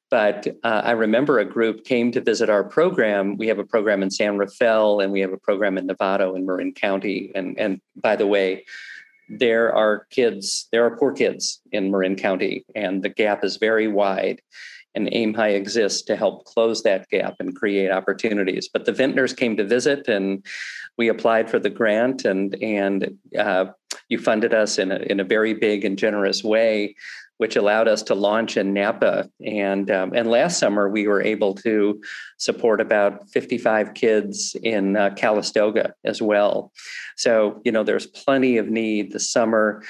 But 0.09 0.47
uh, 0.63 0.81
I 0.83 0.91
remember 0.91 1.37
a 1.37 1.45
group 1.45 1.85
came 1.85 2.11
to 2.11 2.21
visit 2.21 2.49
our 2.49 2.63
program. 2.63 3.37
We 3.37 3.47
have 3.47 3.59
a 3.59 3.65
program 3.65 4.01
in 4.01 4.09
San 4.09 4.37
Rafael, 4.37 4.99
and 4.99 5.13
we 5.13 5.19
have 5.19 5.33
a 5.33 5.37
program 5.37 5.77
in 5.77 5.87
Novato 5.87 6.35
in 6.35 6.45
Marin 6.45 6.73
County. 6.73 7.31
And 7.35 7.57
and 7.59 7.79
by 7.95 8.15
the 8.15 8.27
way, 8.27 8.65
there 9.29 9.73
are 9.75 10.07
kids, 10.09 10.67
there 10.71 10.85
are 10.85 10.97
poor 10.97 11.13
kids 11.13 11.61
in 11.71 11.91
Marin 11.91 12.15
County, 12.15 12.65
and 12.73 13.03
the 13.03 13.09
gap 13.09 13.43
is 13.43 13.57
very 13.57 13.87
wide 13.87 14.41
and 14.99 15.09
aim 15.11 15.33
high 15.33 15.49
exists 15.49 16.01
to 16.03 16.15
help 16.15 16.45
close 16.45 16.83
that 16.83 17.09
gap 17.09 17.35
and 17.39 17.55
create 17.55 17.91
opportunities 17.91 18.69
but 18.71 18.85
the 18.85 18.91
vintners 18.91 19.33
came 19.33 19.57
to 19.57 19.63
visit 19.63 20.07
and 20.07 20.45
we 20.97 21.07
applied 21.07 21.49
for 21.49 21.59
the 21.59 21.69
grant 21.69 22.25
and 22.25 22.55
and 22.61 23.17
uh, 23.37 23.65
you 24.09 24.19
funded 24.19 24.53
us 24.53 24.77
in 24.77 24.91
a, 24.91 24.97
in 25.09 25.19
a 25.19 25.23
very 25.23 25.53
big 25.53 25.85
and 25.85 25.97
generous 25.97 26.43
way 26.43 26.95
which 27.39 27.55
allowed 27.55 27.87
us 27.87 28.03
to 28.03 28.13
launch 28.13 28.57
in 28.57 28.73
Napa. 28.73 29.29
And 29.45 29.89
um, 29.89 30.11
and 30.13 30.29
last 30.29 30.59
summer 30.59 30.89
we 30.89 31.07
were 31.07 31.21
able 31.21 31.55
to 31.55 32.01
support 32.37 32.81
about 32.81 33.29
55 33.29 33.93
kids 33.93 34.55
in 34.61 34.97
uh, 34.97 35.11
Calistoga 35.15 35.93
as 36.03 36.21
well. 36.21 36.71
So 37.15 37.61
you 37.63 37.71
know 37.71 37.83
there's 37.83 38.07
plenty 38.07 38.57
of 38.57 38.69
need. 38.69 39.13
The 39.13 39.21
summer 39.21 39.83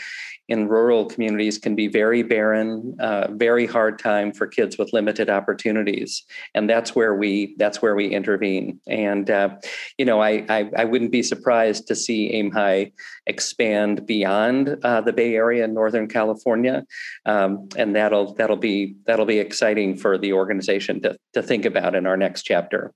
in 0.50 0.68
rural 0.68 1.06
communities 1.06 1.60
can 1.60 1.76
be 1.76 1.88
very 1.88 2.24
barren, 2.24 2.96
uh, 3.00 3.28
very 3.32 3.68
hard 3.68 4.00
time 4.00 4.34
for 4.34 4.48
kids 4.48 4.78
with 4.80 4.92
limited 4.92 5.30
opportunities, 5.30 6.24
and 6.56 6.68
that's 6.68 6.96
where 6.96 7.16
we 7.16 7.56
that's 7.58 7.82
where 7.82 7.96
we 7.96 8.08
intervene. 8.08 8.80
And 8.88 9.30
uh, 9.30 9.50
you 10.00 10.06
know, 10.06 10.22
I, 10.22 10.44
I, 10.50 10.70
I 10.76 10.86
wouldn't 10.86 11.12
be 11.12 11.22
surprised 11.22 11.88
to 11.88 11.96
see 11.96 12.34
Aim 12.34 12.52
High 12.52 12.92
expand 13.28 14.08
beyond 14.08 14.78
uh, 14.84 15.02
the 15.02 15.14
Bay 15.14 15.36
Area 15.36 15.64
in 15.64 15.74
Northern 15.76 16.08
California, 16.08 16.84
um, 17.26 17.70
and 17.78 17.96
that'll 17.96 18.34
that'll 18.34 18.58
be 18.58 18.96
that'll 19.06 19.28
be 19.28 19.40
exciting 19.40 19.98
for 19.98 20.18
the 20.18 20.34
organization 20.34 21.02
to 21.04 21.16
to 21.34 21.44
think 21.44 21.66
about 21.66 21.94
in 21.94 22.08
our 22.08 22.18
next 22.18 22.42
chapter. 22.42 22.92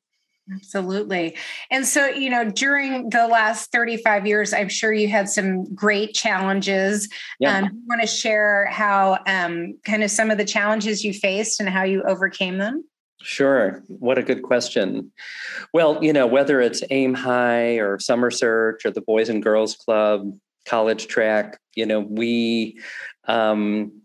Absolutely. 0.51 1.37
And 1.71 1.85
so, 1.85 2.07
you 2.07 2.29
know, 2.29 2.49
during 2.49 3.09
the 3.09 3.27
last 3.27 3.71
35 3.71 4.27
years, 4.27 4.53
I'm 4.53 4.67
sure 4.67 4.91
you 4.91 5.07
had 5.07 5.29
some 5.29 5.63
great 5.73 6.13
challenges. 6.13 7.07
Yeah. 7.39 7.59
Um, 7.59 7.63
you 7.65 7.81
want 7.87 8.01
to 8.01 8.07
share 8.07 8.65
how 8.65 9.19
um, 9.25 9.77
kind 9.85 10.03
of 10.03 10.11
some 10.11 10.31
of 10.31 10.37
the 10.37 10.45
challenges 10.45 11.03
you 11.03 11.13
faced 11.13 11.61
and 11.61 11.69
how 11.69 11.83
you 11.83 12.03
overcame 12.03 12.57
them? 12.57 12.83
Sure. 13.21 13.81
What 13.87 14.17
a 14.17 14.23
good 14.23 14.43
question. 14.43 15.13
Well, 15.73 16.03
you 16.03 16.11
know, 16.11 16.27
whether 16.27 16.59
it's 16.59 16.83
Aim 16.89 17.13
High 17.13 17.75
or 17.75 17.97
Summer 17.99 18.29
Search 18.29 18.85
or 18.85 18.91
the 18.91 19.01
Boys 19.01 19.29
and 19.29 19.41
Girls 19.41 19.75
Club, 19.75 20.37
college 20.65 21.07
track, 21.07 21.57
you 21.73 21.85
know, 21.85 22.01
we 22.01 22.81
um, 23.29 24.02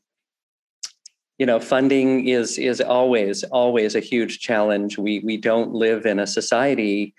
you 1.38 1.46
know 1.46 1.60
funding 1.60 2.26
is 2.28 2.58
is 2.58 2.80
always 2.80 3.44
always 3.44 3.94
a 3.94 4.00
huge 4.00 4.40
challenge. 4.40 4.98
We 4.98 5.20
we 5.20 5.36
don't 5.36 5.72
live 5.72 6.04
in 6.04 6.18
a 6.18 6.26
society 6.26 7.14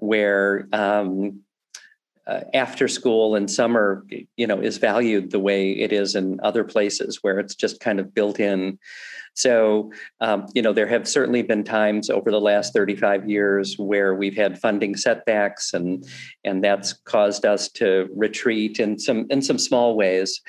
where 0.00 0.68
um, 0.72 1.40
uh, 2.26 2.40
after 2.54 2.88
school 2.88 3.34
and 3.36 3.50
summer 3.50 4.04
you 4.36 4.46
know 4.46 4.60
is 4.60 4.78
valued 4.78 5.30
the 5.30 5.40
way 5.40 5.72
it 5.72 5.92
is 5.92 6.14
in 6.14 6.40
other 6.42 6.64
places 6.64 7.18
where 7.22 7.38
it's 7.38 7.54
just 7.54 7.80
kind 7.80 8.00
of 8.00 8.14
built 8.14 8.40
in 8.40 8.78
so, 9.34 9.90
um, 10.20 10.46
you 10.54 10.60
know, 10.60 10.72
there 10.72 10.86
have 10.86 11.08
certainly 11.08 11.42
been 11.42 11.64
times 11.64 12.10
over 12.10 12.30
the 12.30 12.40
last 12.40 12.74
35 12.74 13.28
years 13.28 13.78
where 13.78 14.14
we've 14.14 14.36
had 14.36 14.58
funding 14.58 14.94
setbacks, 14.94 15.72
and 15.72 16.04
and 16.44 16.62
that's 16.62 16.92
caused 16.92 17.46
us 17.46 17.68
to 17.70 18.08
retreat 18.14 18.78
in 18.78 18.98
some 18.98 19.26
in 19.30 19.40
some 19.40 19.58
small 19.58 19.96
ways. 19.96 20.40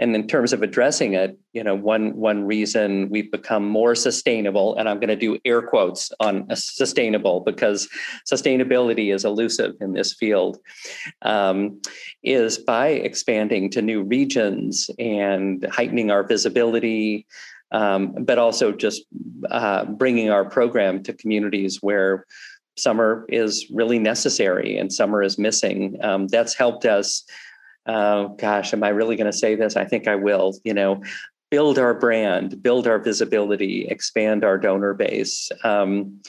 And 0.00 0.14
in 0.14 0.28
terms 0.28 0.52
of 0.52 0.62
addressing 0.62 1.14
it, 1.14 1.36
you 1.52 1.64
know, 1.64 1.74
one 1.74 2.16
one 2.16 2.44
reason 2.44 3.08
we've 3.10 3.30
become 3.32 3.68
more 3.68 3.96
sustainable, 3.96 4.76
and 4.76 4.88
I'm 4.88 5.00
going 5.00 5.08
to 5.08 5.16
do 5.16 5.38
air 5.44 5.60
quotes 5.60 6.12
on 6.20 6.46
sustainable 6.54 7.40
because 7.40 7.88
sustainability 8.30 9.12
is 9.12 9.24
elusive 9.24 9.74
in 9.80 9.94
this 9.94 10.14
field, 10.14 10.58
um, 11.22 11.80
is 12.22 12.58
by 12.58 12.88
expanding 12.88 13.70
to 13.70 13.82
new 13.82 14.04
regions 14.04 14.88
and 15.00 15.66
heightening 15.72 16.12
our 16.12 16.22
visibility 16.22 17.26
um, 17.72 18.24
but 18.24 18.38
also 18.38 18.72
just 18.72 19.02
uh, 19.50 19.84
bringing 19.84 20.30
our 20.30 20.48
program 20.48 21.02
to 21.02 21.12
communities 21.12 21.78
where 21.82 22.24
summer 22.76 23.26
is 23.28 23.66
really 23.70 23.98
necessary 23.98 24.78
and 24.78 24.92
summer 24.92 25.22
is 25.22 25.38
missing. 25.38 25.96
Um, 26.02 26.28
that's 26.28 26.54
helped 26.54 26.84
us. 26.84 27.24
Uh, 27.86 28.24
gosh, 28.38 28.72
am 28.72 28.82
I 28.82 28.88
really 28.88 29.16
going 29.16 29.30
to 29.30 29.36
say 29.36 29.54
this? 29.54 29.76
I 29.76 29.84
think 29.84 30.06
I 30.06 30.16
will. 30.16 30.54
You 30.64 30.74
know, 30.74 31.02
build 31.50 31.78
our 31.78 31.94
brand, 31.94 32.62
build 32.62 32.86
our 32.86 32.98
visibility, 32.98 33.86
expand 33.86 34.44
our 34.44 34.58
donor 34.58 34.94
base. 34.94 35.50
Um, 35.64 36.20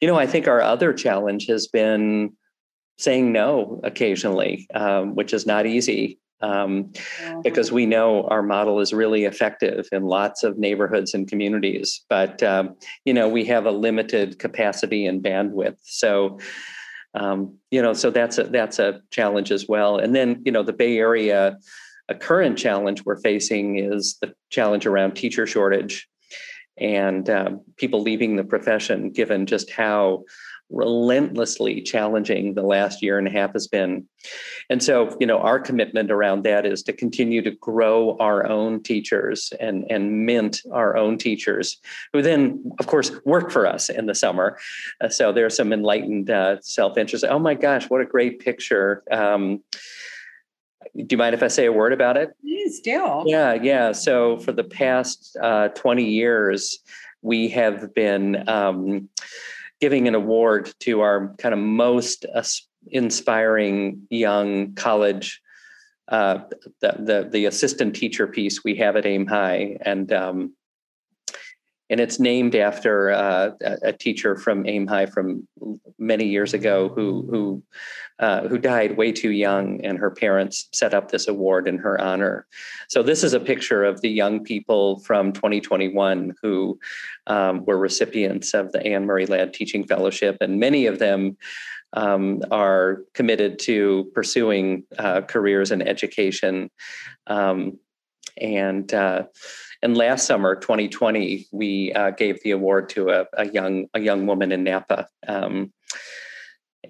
you 0.00 0.08
know, 0.08 0.16
I 0.16 0.26
think 0.26 0.48
our 0.48 0.60
other 0.60 0.92
challenge 0.92 1.46
has 1.46 1.68
been 1.68 2.32
saying 2.98 3.32
no 3.32 3.80
occasionally, 3.84 4.68
um, 4.74 5.14
which 5.14 5.32
is 5.32 5.46
not 5.46 5.66
easy 5.66 6.18
um, 6.44 6.92
because 7.42 7.72
we 7.72 7.86
know 7.86 8.24
our 8.28 8.42
model 8.42 8.80
is 8.80 8.92
really 8.92 9.24
effective 9.24 9.88
in 9.92 10.04
lots 10.04 10.44
of 10.44 10.58
neighborhoods 10.58 11.14
and 11.14 11.26
communities. 11.26 12.04
But 12.08 12.42
um, 12.42 12.76
you 13.04 13.14
know, 13.14 13.28
we 13.28 13.44
have 13.46 13.66
a 13.66 13.70
limited 13.70 14.38
capacity 14.38 15.06
and 15.06 15.22
bandwidth. 15.22 15.78
So, 15.82 16.38
um, 17.14 17.56
you 17.70 17.80
know, 17.80 17.94
so 17.94 18.10
that's 18.10 18.38
a 18.38 18.44
that's 18.44 18.78
a 18.78 19.00
challenge 19.10 19.50
as 19.50 19.66
well. 19.66 19.96
And 19.98 20.14
then 20.14 20.42
you 20.44 20.52
know, 20.52 20.62
the 20.62 20.72
Bay 20.72 20.98
Area, 20.98 21.58
a 22.08 22.14
current 22.14 22.58
challenge 22.58 23.04
we're 23.04 23.20
facing 23.20 23.78
is 23.78 24.18
the 24.20 24.34
challenge 24.50 24.86
around 24.86 25.14
teacher 25.14 25.46
shortage 25.46 26.06
and 26.76 27.30
um, 27.30 27.60
people 27.76 28.02
leaving 28.02 28.36
the 28.36 28.44
profession, 28.44 29.10
given 29.10 29.46
just 29.46 29.70
how 29.70 30.24
relentlessly 30.74 31.80
challenging 31.80 32.54
the 32.54 32.62
last 32.62 33.02
year 33.02 33.18
and 33.18 33.28
a 33.28 33.30
half 33.30 33.52
has 33.52 33.66
been. 33.68 34.06
And 34.68 34.82
so, 34.82 35.16
you 35.20 35.26
know, 35.26 35.38
our 35.38 35.60
commitment 35.60 36.10
around 36.10 36.44
that 36.44 36.66
is 36.66 36.82
to 36.84 36.92
continue 36.92 37.42
to 37.42 37.50
grow 37.52 38.16
our 38.18 38.46
own 38.46 38.82
teachers 38.82 39.52
and, 39.60 39.84
and 39.90 40.26
mint 40.26 40.62
our 40.72 40.96
own 40.96 41.18
teachers 41.18 41.78
who 42.12 42.22
then, 42.22 42.72
of 42.78 42.86
course, 42.86 43.12
work 43.24 43.50
for 43.50 43.66
us 43.66 43.88
in 43.88 44.06
the 44.06 44.14
summer. 44.14 44.58
Uh, 45.00 45.08
so 45.08 45.32
there's 45.32 45.56
some 45.56 45.72
enlightened 45.72 46.30
uh, 46.30 46.60
self 46.60 46.98
interest. 46.98 47.24
Oh 47.28 47.38
my 47.38 47.54
gosh, 47.54 47.88
what 47.88 48.00
a 48.00 48.06
great 48.06 48.40
picture. 48.40 49.02
Um, 49.10 49.62
do 50.96 51.06
you 51.10 51.18
mind 51.18 51.34
if 51.34 51.42
I 51.42 51.48
say 51.48 51.66
a 51.66 51.72
word 51.72 51.92
about 51.92 52.16
it? 52.16 52.34
Please 52.40 52.80
do. 52.80 53.24
Yeah, 53.26 53.54
yeah. 53.54 53.92
So 53.92 54.38
for 54.38 54.52
the 54.52 54.64
past 54.64 55.36
uh, 55.42 55.68
20 55.68 56.04
years, 56.04 56.78
we 57.22 57.48
have 57.48 57.94
been 57.94 58.48
um, 58.48 59.08
giving 59.80 60.08
an 60.08 60.14
award 60.14 60.72
to 60.80 61.00
our 61.00 61.34
kind 61.38 61.52
of 61.52 61.60
most 61.60 62.24
inspiring 62.90 64.02
young 64.10 64.74
college 64.74 65.40
uh, 66.08 66.38
the, 66.80 66.96
the, 66.98 67.28
the 67.32 67.46
assistant 67.46 67.96
teacher 67.96 68.26
piece 68.26 68.62
we 68.62 68.74
have 68.76 68.96
at 68.96 69.06
aim 69.06 69.26
high. 69.26 69.78
And 69.80 70.12
um, 70.12 70.54
and 71.90 72.00
it's 72.00 72.18
named 72.18 72.54
after 72.54 73.10
uh, 73.10 73.50
a, 73.82 73.92
teacher 73.92 74.36
from 74.36 74.66
aim 74.66 74.86
high 74.86 75.06
from 75.06 75.46
many 75.98 76.24
years 76.24 76.54
ago 76.54 76.88
who 76.88 77.26
who 77.30 77.62
uh, 78.18 78.46
who 78.48 78.58
died 78.58 78.96
way 78.96 79.12
too 79.12 79.30
young 79.30 79.84
and 79.84 79.98
her 79.98 80.10
parents 80.10 80.68
set 80.72 80.94
up 80.94 81.10
this 81.10 81.28
award 81.28 81.68
in 81.68 81.78
her 81.78 82.00
honor 82.00 82.46
so 82.88 83.02
this 83.02 83.22
is 83.22 83.32
a 83.32 83.40
picture 83.40 83.84
of 83.84 84.00
the 84.00 84.10
young 84.10 84.42
people 84.42 85.00
from 85.00 85.32
2021 85.32 86.32
who 86.42 86.78
um, 87.26 87.64
were 87.64 87.78
recipients 87.78 88.54
of 88.54 88.72
the 88.72 88.84
anne 88.86 89.06
murray 89.06 89.26
ladd 89.26 89.52
teaching 89.52 89.84
fellowship 89.84 90.36
and 90.40 90.58
many 90.58 90.86
of 90.86 90.98
them 90.98 91.36
um, 91.94 92.42
are 92.50 93.02
committed 93.14 93.58
to 93.60 94.10
pursuing 94.14 94.84
uh, 94.98 95.22
careers 95.22 95.70
in 95.70 95.80
education. 95.80 96.70
Um, 97.26 97.78
and 98.40 98.92
uh, 98.92 99.24
and 99.84 99.96
last 99.96 100.26
summer, 100.26 100.56
2020, 100.56 101.46
we 101.52 101.92
uh, 101.92 102.10
gave 102.10 102.42
the 102.42 102.50
award 102.50 102.88
to 102.90 103.10
a, 103.10 103.26
a, 103.34 103.48
young 103.48 103.86
a 103.94 104.00
young 104.00 104.26
woman 104.26 104.50
in 104.50 104.64
Napa. 104.64 105.06
Um, 105.28 105.72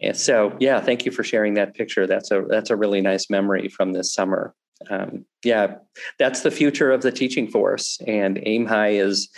and 0.00 0.16
so, 0.16 0.56
yeah, 0.60 0.80
thank 0.80 1.04
you 1.04 1.12
for 1.12 1.22
sharing 1.22 1.54
that 1.54 1.74
picture. 1.74 2.06
That's 2.06 2.30
a 2.30 2.44
that's 2.48 2.70
a 2.70 2.76
really 2.76 3.02
nice 3.02 3.28
memory 3.28 3.68
from 3.68 3.92
this 3.92 4.14
summer. 4.14 4.54
Um, 4.88 5.26
yeah, 5.44 5.76
that's 6.18 6.40
the 6.40 6.50
future 6.50 6.90
of 6.90 7.02
the 7.02 7.12
teaching 7.12 7.48
force, 7.48 7.98
and 8.06 8.40
Aim 8.42 8.64
High 8.66 8.92
is 8.92 9.28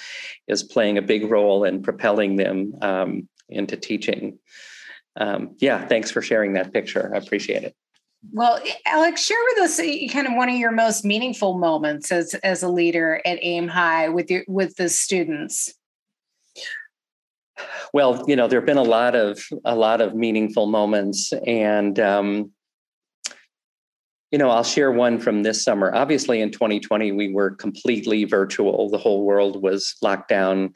is 0.46 0.62
playing 0.62 0.98
a 0.98 1.02
big 1.02 1.28
role 1.30 1.64
in 1.64 1.82
propelling 1.82 2.36
them 2.36 2.74
um, 2.80 3.28
into 3.48 3.76
teaching 3.76 4.38
um, 5.18 5.56
yeah, 5.58 5.86
thanks 5.86 6.10
for 6.10 6.20
sharing 6.20 6.52
that 6.54 6.72
picture. 6.72 7.10
I 7.14 7.18
appreciate 7.18 7.64
it. 7.64 7.74
Well, 8.32 8.60
Alex, 8.86 9.24
share 9.24 9.36
with 9.54 9.64
us 9.64 9.78
uh, 9.78 10.12
kind 10.12 10.26
of 10.26 10.34
one 10.34 10.48
of 10.48 10.56
your 10.56 10.72
most 10.72 11.04
meaningful 11.04 11.58
moments 11.58 12.10
as 12.10 12.34
as 12.34 12.62
a 12.62 12.68
leader 12.68 13.20
at 13.24 13.38
Aim 13.42 13.68
High 13.68 14.08
with 14.08 14.30
your 14.30 14.44
with 14.48 14.76
the 14.76 14.88
students. 14.88 15.72
Well, 17.92 18.24
you 18.26 18.36
know, 18.36 18.48
there 18.48 18.60
have 18.60 18.66
been 18.66 18.76
a 18.76 18.82
lot 18.82 19.14
of 19.14 19.40
a 19.64 19.74
lot 19.74 20.00
of 20.00 20.14
meaningful 20.14 20.66
moments, 20.66 21.32
and 21.46 21.98
um, 22.00 22.52
you 24.30 24.38
know, 24.38 24.50
I'll 24.50 24.64
share 24.64 24.90
one 24.90 25.18
from 25.18 25.42
this 25.42 25.62
summer. 25.62 25.94
Obviously, 25.94 26.40
in 26.40 26.50
2020, 26.50 27.12
we 27.12 27.32
were 27.32 27.50
completely 27.50 28.24
virtual. 28.24 28.90
The 28.90 28.98
whole 28.98 29.24
world 29.24 29.62
was 29.62 29.94
locked 30.02 30.28
down 30.28 30.72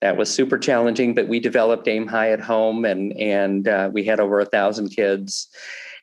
that 0.00 0.16
was 0.16 0.32
super 0.32 0.58
challenging 0.58 1.14
but 1.14 1.28
we 1.28 1.38
developed 1.40 1.86
aim 1.86 2.06
high 2.06 2.32
at 2.32 2.40
home 2.40 2.84
and 2.84 3.12
and 3.18 3.68
uh, 3.68 3.90
we 3.92 4.04
had 4.04 4.18
over 4.18 4.40
a 4.40 4.46
thousand 4.46 4.88
kids 4.88 5.48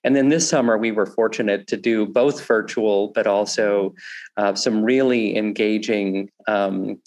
and 0.07 0.15
then 0.15 0.29
this 0.29 0.47
summer 0.47 0.77
we 0.77 0.91
were 0.91 1.05
fortunate 1.05 1.67
to 1.67 1.75
do 1.75 2.05
both 2.05 2.45
virtual 2.45 3.09
but 3.13 3.27
also 3.27 3.93
uh, 4.37 4.55
some 4.55 4.81
really 4.81 5.35
engaging 5.35 6.29
um, 6.47 7.01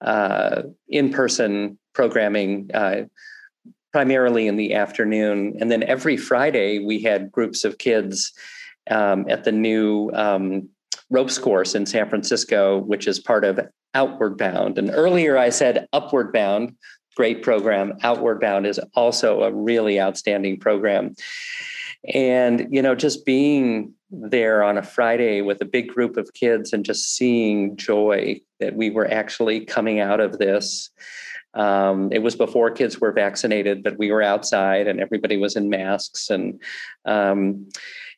uh, 0.00 0.62
in-person 0.88 1.78
programming 1.94 2.68
uh, 2.74 3.02
primarily 3.92 4.48
in 4.48 4.56
the 4.56 4.74
afternoon 4.74 5.54
and 5.60 5.70
then 5.70 5.84
every 5.84 6.16
friday 6.16 6.80
we 6.80 7.00
had 7.00 7.30
groups 7.30 7.64
of 7.64 7.78
kids 7.78 8.32
um, 8.90 9.24
at 9.28 9.44
the 9.44 9.52
new 9.52 10.10
um, 10.14 10.68
ropes 11.08 11.38
course 11.38 11.76
in 11.76 11.86
san 11.86 12.08
francisco 12.08 12.78
which 12.78 13.06
is 13.06 13.20
part 13.20 13.44
of 13.44 13.60
Outward 13.94 14.38
Bound. 14.38 14.78
And 14.78 14.90
earlier 14.92 15.36
I 15.36 15.50
said 15.50 15.88
Upward 15.92 16.32
Bound, 16.32 16.76
great 17.16 17.42
program. 17.42 17.94
Outward 18.02 18.40
Bound 18.40 18.66
is 18.66 18.80
also 18.94 19.42
a 19.42 19.52
really 19.52 20.00
outstanding 20.00 20.58
program. 20.58 21.14
And, 22.14 22.66
you 22.70 22.80
know, 22.80 22.94
just 22.94 23.26
being 23.26 23.92
there 24.10 24.62
on 24.62 24.78
a 24.78 24.82
Friday 24.82 25.40
with 25.42 25.60
a 25.60 25.66
big 25.66 25.88
group 25.88 26.16
of 26.16 26.32
kids 26.32 26.72
and 26.72 26.84
just 26.84 27.14
seeing 27.14 27.76
joy 27.76 28.40
that 28.58 28.74
we 28.74 28.90
were 28.90 29.10
actually 29.10 29.64
coming 29.64 30.00
out 30.00 30.20
of 30.20 30.38
this. 30.38 30.90
Um, 31.54 32.10
it 32.12 32.20
was 32.22 32.36
before 32.36 32.70
kids 32.70 33.00
were 33.00 33.12
vaccinated, 33.12 33.82
but 33.82 33.98
we 33.98 34.10
were 34.10 34.22
outside 34.22 34.86
and 34.86 35.00
everybody 35.00 35.36
was 35.36 35.56
in 35.56 35.68
masks. 35.68 36.30
And, 36.30 36.60
um, 37.04 37.68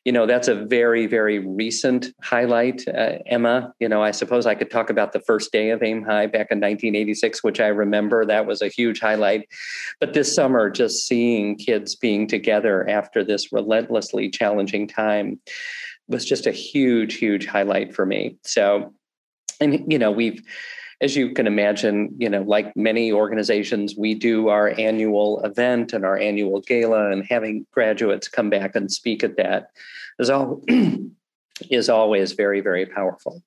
you 0.05 0.11
know 0.11 0.25
that's 0.25 0.47
a 0.47 0.55
very 0.55 1.07
very 1.07 1.39
recent 1.39 2.07
highlight 2.21 2.87
uh, 2.87 3.19
emma. 3.25 3.73
You 3.79 3.87
know 3.87 4.03
i 4.03 4.11
suppose 4.11 4.45
i 4.45 4.55
could 4.55 4.69
talk 4.69 4.89
about 4.89 5.13
the 5.13 5.19
first 5.21 5.51
day 5.51 5.69
of 5.69 5.81
aim 5.81 6.03
high 6.03 6.27
back 6.27 6.47
in 6.51 6.59
1986 6.59 7.43
which 7.43 7.59
i 7.59 7.67
remember. 7.67 8.25
That 8.25 8.45
was 8.45 8.61
a 8.61 8.67
huge 8.67 8.99
highlight. 8.99 9.47
But 9.99 10.13
this 10.13 10.33
summer 10.33 10.69
just 10.69 11.07
seeing 11.07 11.57
kids 11.57 11.95
being 11.95 12.27
together 12.27 12.87
after 12.89 13.23
this 13.23 13.51
relentlessly 13.51 14.29
challenging 14.29 14.87
time 14.87 15.39
was 16.07 16.25
just 16.25 16.47
a 16.47 16.51
huge 16.51 17.15
huge 17.15 17.45
highlight 17.45 17.95
for 17.95 18.05
me. 18.05 18.37
So 18.43 18.93
and 19.59 19.91
you 19.91 19.99
know 19.99 20.11
we've 20.11 20.41
as 21.01 21.15
you 21.15 21.33
can 21.33 21.47
imagine, 21.47 22.13
you 22.17 22.29
know, 22.29 22.41
like 22.41 22.75
many 22.75 23.11
organizations, 23.11 23.95
we 23.97 24.13
do 24.13 24.49
our 24.49 24.69
annual 24.79 25.43
event 25.43 25.93
and 25.93 26.05
our 26.05 26.17
annual 26.17 26.61
gala, 26.61 27.11
and 27.11 27.25
having 27.25 27.65
graduates 27.71 28.27
come 28.27 28.49
back 28.49 28.75
and 28.75 28.91
speak 28.91 29.23
at 29.23 29.37
that 29.37 29.71
is 30.19 30.29
all 30.29 30.61
is 31.69 31.89
always 31.89 32.33
very, 32.33 32.61
very 32.61 32.85
powerful. 32.85 33.41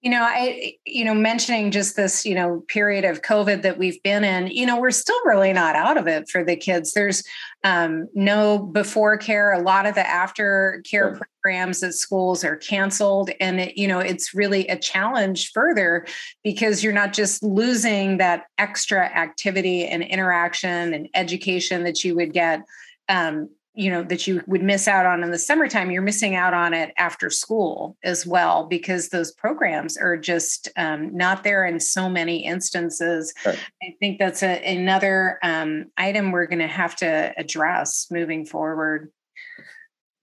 You 0.00 0.10
know, 0.10 0.22
I, 0.22 0.74
you 0.86 1.04
know, 1.04 1.12
mentioning 1.12 1.72
just 1.72 1.96
this, 1.96 2.24
you 2.24 2.34
know, 2.34 2.62
period 2.68 3.04
of 3.04 3.22
COVID 3.22 3.62
that 3.62 3.78
we've 3.78 4.00
been 4.04 4.22
in, 4.22 4.46
you 4.46 4.64
know, 4.64 4.78
we're 4.78 4.92
still 4.92 5.20
really 5.24 5.52
not 5.52 5.74
out 5.74 5.96
of 5.96 6.06
it 6.06 6.28
for 6.28 6.44
the 6.44 6.54
kids. 6.54 6.92
There's 6.92 7.24
um, 7.64 8.06
no 8.14 8.58
before 8.60 9.16
care. 9.16 9.52
A 9.52 9.60
lot 9.60 9.86
of 9.86 9.96
the 9.96 10.06
after 10.06 10.82
care 10.88 11.16
sure. 11.16 11.26
programs 11.42 11.82
at 11.82 11.94
schools 11.94 12.44
are 12.44 12.54
canceled. 12.54 13.30
And, 13.40 13.58
it, 13.58 13.76
you 13.76 13.88
know, 13.88 13.98
it's 13.98 14.32
really 14.34 14.68
a 14.68 14.78
challenge 14.78 15.50
further 15.50 16.06
because 16.44 16.84
you're 16.84 16.92
not 16.92 17.12
just 17.12 17.42
losing 17.42 18.18
that 18.18 18.44
extra 18.56 19.04
activity 19.04 19.84
and 19.84 20.04
interaction 20.04 20.94
and 20.94 21.08
education 21.14 21.82
that 21.82 22.04
you 22.04 22.14
would 22.14 22.32
get 22.32 22.62
um, 23.08 23.48
you 23.78 23.88
know 23.88 24.02
that 24.02 24.26
you 24.26 24.42
would 24.48 24.62
miss 24.62 24.88
out 24.88 25.06
on 25.06 25.22
in 25.22 25.30
the 25.30 25.38
summertime 25.38 25.92
you're 25.92 26.02
missing 26.02 26.34
out 26.34 26.52
on 26.52 26.74
it 26.74 26.92
after 26.98 27.30
school 27.30 27.96
as 28.02 28.26
well 28.26 28.66
because 28.66 29.10
those 29.10 29.30
programs 29.30 29.96
are 29.96 30.16
just 30.16 30.68
um, 30.76 31.16
not 31.16 31.44
there 31.44 31.64
in 31.64 31.78
so 31.78 32.08
many 32.08 32.44
instances 32.44 33.32
right. 33.46 33.58
i 33.82 33.94
think 34.00 34.18
that's 34.18 34.42
a, 34.42 34.60
another 34.64 35.38
um, 35.44 35.86
item 35.96 36.32
we're 36.32 36.46
going 36.46 36.58
to 36.58 36.66
have 36.66 36.96
to 36.96 37.32
address 37.38 38.08
moving 38.10 38.44
forward 38.44 39.12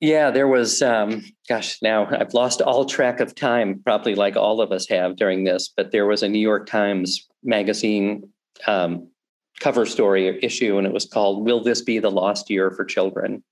yeah 0.01 0.29
there 0.29 0.49
was 0.49 0.81
um, 0.81 1.23
gosh 1.47 1.81
now 1.81 2.07
i've 2.19 2.33
lost 2.33 2.61
all 2.61 2.83
track 2.83 3.21
of 3.21 3.33
time 3.33 3.81
probably 3.85 4.15
like 4.15 4.35
all 4.35 4.59
of 4.59 4.73
us 4.73 4.85
have 4.89 5.15
during 5.15 5.45
this 5.45 5.71
but 5.75 5.91
there 5.91 6.05
was 6.05 6.23
a 6.23 6.27
new 6.27 6.39
york 6.39 6.67
times 6.67 7.25
magazine 7.41 8.29
um, 8.67 9.07
cover 9.59 9.85
story 9.85 10.39
issue, 10.43 10.77
and 10.77 10.87
it 10.87 10.93
was 10.93 11.05
called 11.05 11.45
"Will 11.45 11.63
This 11.63 11.81
Be 11.81 11.99
the 11.99 12.11
Lost 12.11 12.49
Year 12.49 12.71
for 12.71 12.85
Children?" 12.85 13.43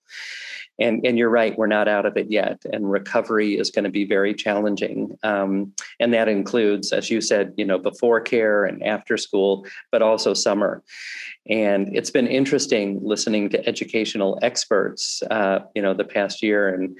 And 0.79 1.05
and 1.05 1.19
you're 1.19 1.29
right, 1.29 1.55
we're 1.57 1.67
not 1.67 1.87
out 1.87 2.05
of 2.05 2.17
it 2.17 2.31
yet, 2.31 2.63
and 2.71 2.89
recovery 2.89 3.59
is 3.59 3.69
going 3.69 3.83
to 3.83 3.91
be 3.91 4.05
very 4.05 4.33
challenging. 4.33 5.15
Um, 5.21 5.73
and 5.99 6.13
that 6.13 6.27
includes, 6.27 6.91
as 6.91 7.11
you 7.11 7.21
said, 7.21 7.53
you 7.57 7.65
know, 7.65 7.77
before 7.77 8.19
care 8.21 8.65
and 8.65 8.81
after 8.81 9.15
school, 9.15 9.67
but 9.91 10.01
also 10.01 10.33
summer. 10.33 10.83
And 11.47 11.95
it's 11.95 12.09
been 12.09 12.25
interesting 12.25 12.99
listening 13.03 13.49
to 13.49 13.67
educational 13.67 14.39
experts, 14.41 15.21
uh, 15.29 15.59
you 15.75 15.81
know, 15.81 15.93
the 15.93 16.05
past 16.05 16.41
year, 16.41 16.73
and 16.73 16.97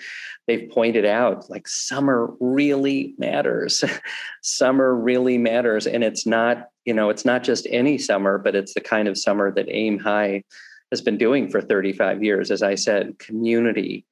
they've 0.47 0.69
pointed 0.69 1.05
out 1.05 1.49
like 1.49 1.67
summer 1.67 2.31
really 2.39 3.15
matters. 3.17 3.83
summer 4.43 4.93
really 4.95 5.39
matters, 5.39 5.87
and 5.87 6.03
it's 6.03 6.27
not, 6.27 6.69
you 6.85 6.93
know, 6.93 7.09
it's 7.09 7.25
not 7.25 7.43
just 7.43 7.67
any 7.69 7.97
summer, 7.97 8.37
but 8.37 8.55
it's 8.55 8.73
the 8.73 8.81
kind 8.81 9.07
of 9.07 9.17
summer 9.17 9.51
that 9.51 9.67
Aim 9.69 9.99
High 9.99 10.43
has 10.91 11.01
been 11.01 11.17
doing 11.17 11.49
for 11.49 11.61
35 11.61 12.23
years. 12.23 12.51
As 12.51 12.61
I 12.61 12.75
said, 12.75 13.17
community, 13.19 14.05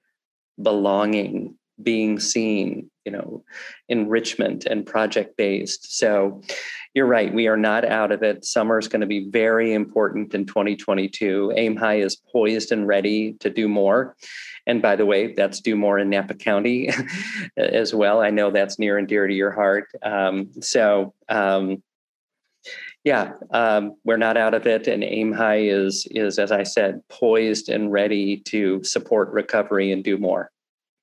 belonging, 0.61 1.55
being 1.81 2.19
seen, 2.19 2.89
you 3.05 3.11
know, 3.11 3.43
enrichment 3.89 4.65
and 4.65 4.85
project 4.85 5.37
based. 5.37 5.97
So 5.97 6.41
you're 6.93 7.07
right, 7.07 7.33
we 7.33 7.47
are 7.47 7.57
not 7.57 7.85
out 7.85 8.11
of 8.11 8.23
it. 8.23 8.45
Summer 8.45 8.77
is 8.77 8.87
going 8.87 9.01
to 9.01 9.07
be 9.07 9.29
very 9.29 9.73
important 9.73 10.33
in 10.33 10.45
2022. 10.45 11.53
Aim 11.55 11.75
High 11.75 11.99
is 11.99 12.15
poised 12.15 12.71
and 12.71 12.87
ready 12.87 13.33
to 13.39 13.49
do 13.49 13.67
more. 13.67 14.15
And 14.67 14.81
by 14.81 14.95
the 14.95 15.05
way, 15.05 15.33
that's 15.33 15.61
do 15.61 15.75
more 15.75 15.97
in 15.97 16.09
Napa 16.09 16.35
County 16.35 16.89
as 17.57 17.93
well. 17.95 18.21
I 18.21 18.29
know 18.29 18.51
that's 18.51 18.77
near 18.77 18.97
and 18.97 19.07
dear 19.07 19.27
to 19.27 19.33
your 19.33 19.51
heart. 19.51 19.87
Um, 20.03 20.51
so, 20.61 21.13
um, 21.29 21.81
yeah, 23.03 23.33
um, 23.49 23.95
we're 24.03 24.17
not 24.17 24.37
out 24.37 24.53
of 24.53 24.67
it, 24.67 24.87
and 24.87 25.03
Aim 25.03 25.31
High 25.31 25.61
is 25.61 26.07
is 26.11 26.37
as 26.37 26.51
I 26.51 26.63
said, 26.63 27.01
poised 27.09 27.69
and 27.69 27.91
ready 27.91 28.37
to 28.45 28.83
support 28.83 29.31
recovery 29.31 29.91
and 29.91 30.03
do 30.03 30.17
more. 30.17 30.51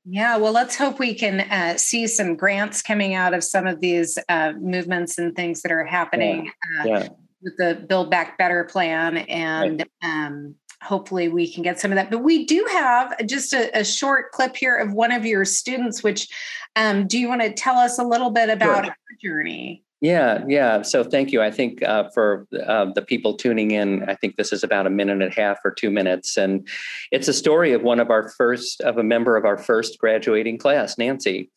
Yeah, 0.04 0.37
well, 0.37 0.52
let's 0.52 0.76
hope 0.76 0.98
we 0.98 1.12
can 1.12 1.40
uh, 1.40 1.76
see 1.76 2.06
some 2.06 2.37
grants 2.37 2.82
coming 2.82 3.14
out 3.14 3.34
of 3.34 3.42
some 3.42 3.66
of 3.66 3.80
these 3.80 4.16
uh, 4.28 4.52
movements 4.58 5.18
and 5.18 5.34
things 5.34 5.61
that 5.62 5.72
are 5.72 5.84
happening 5.84 6.50
yeah. 6.74 6.82
Uh, 6.82 6.87
yeah. 6.87 7.08
with 7.42 7.56
the 7.58 7.84
Build 7.88 8.11
Back 8.11 8.38
Better 8.38 8.64
plan, 8.64 9.18
and 9.18 9.84
right. 10.02 10.26
um, 10.26 10.54
hopefully 10.80 11.28
we 11.28 11.52
can 11.52 11.64
get 11.64 11.80
some 11.80 11.90
of 11.90 11.96
that. 11.96 12.12
But 12.12 12.20
we 12.20 12.46
do 12.46 12.64
have 12.70 13.26
just 13.26 13.52
a, 13.52 13.76
a 13.76 13.84
short 13.84 14.30
clip 14.30 14.56
here 14.56 14.76
of 14.76 14.92
one 14.92 15.11
of 15.11 15.26
your 15.26 15.44
students. 15.44 16.04
Which 16.04 16.28
um, 16.76 17.08
do 17.08 17.18
you 17.18 17.28
want 17.28 17.42
to 17.42 17.52
tell 17.52 17.76
us 17.76 17.98
a 17.98 18.04
little 18.04 18.30
bit 18.30 18.50
about 18.50 18.84
sure. 18.84 18.94
her 18.94 19.16
journey? 19.20 19.82
Yeah, 20.00 20.44
yeah. 20.46 20.82
So 20.82 21.02
thank 21.02 21.32
you. 21.32 21.42
I 21.42 21.50
think 21.50 21.82
uh, 21.82 22.08
for 22.14 22.46
uh, 22.66 22.87
the 22.94 23.02
people 23.02 23.34
tuning 23.34 23.72
in, 23.72 24.08
I 24.08 24.14
think 24.14 24.37
this 24.37 24.52
is 24.52 24.62
about 24.62 24.87
a 24.87 24.90
minute 24.90 25.20
and 25.20 25.32
a 25.32 25.34
half 25.34 25.58
or 25.64 25.72
two 25.72 25.90
minutes, 25.90 26.37
and 26.37 26.68
it's 27.11 27.26
a 27.26 27.32
story 27.32 27.72
of 27.72 27.82
one 27.82 27.98
of 27.98 28.08
our 28.08 28.28
first 28.28 28.80
of 28.82 28.96
a 28.96 29.02
member 29.02 29.37
of 29.37 29.44
our 29.44 29.58
first 29.58 29.98
graduating 29.98 30.58
class, 30.58 30.98
Nancy, 30.98 31.50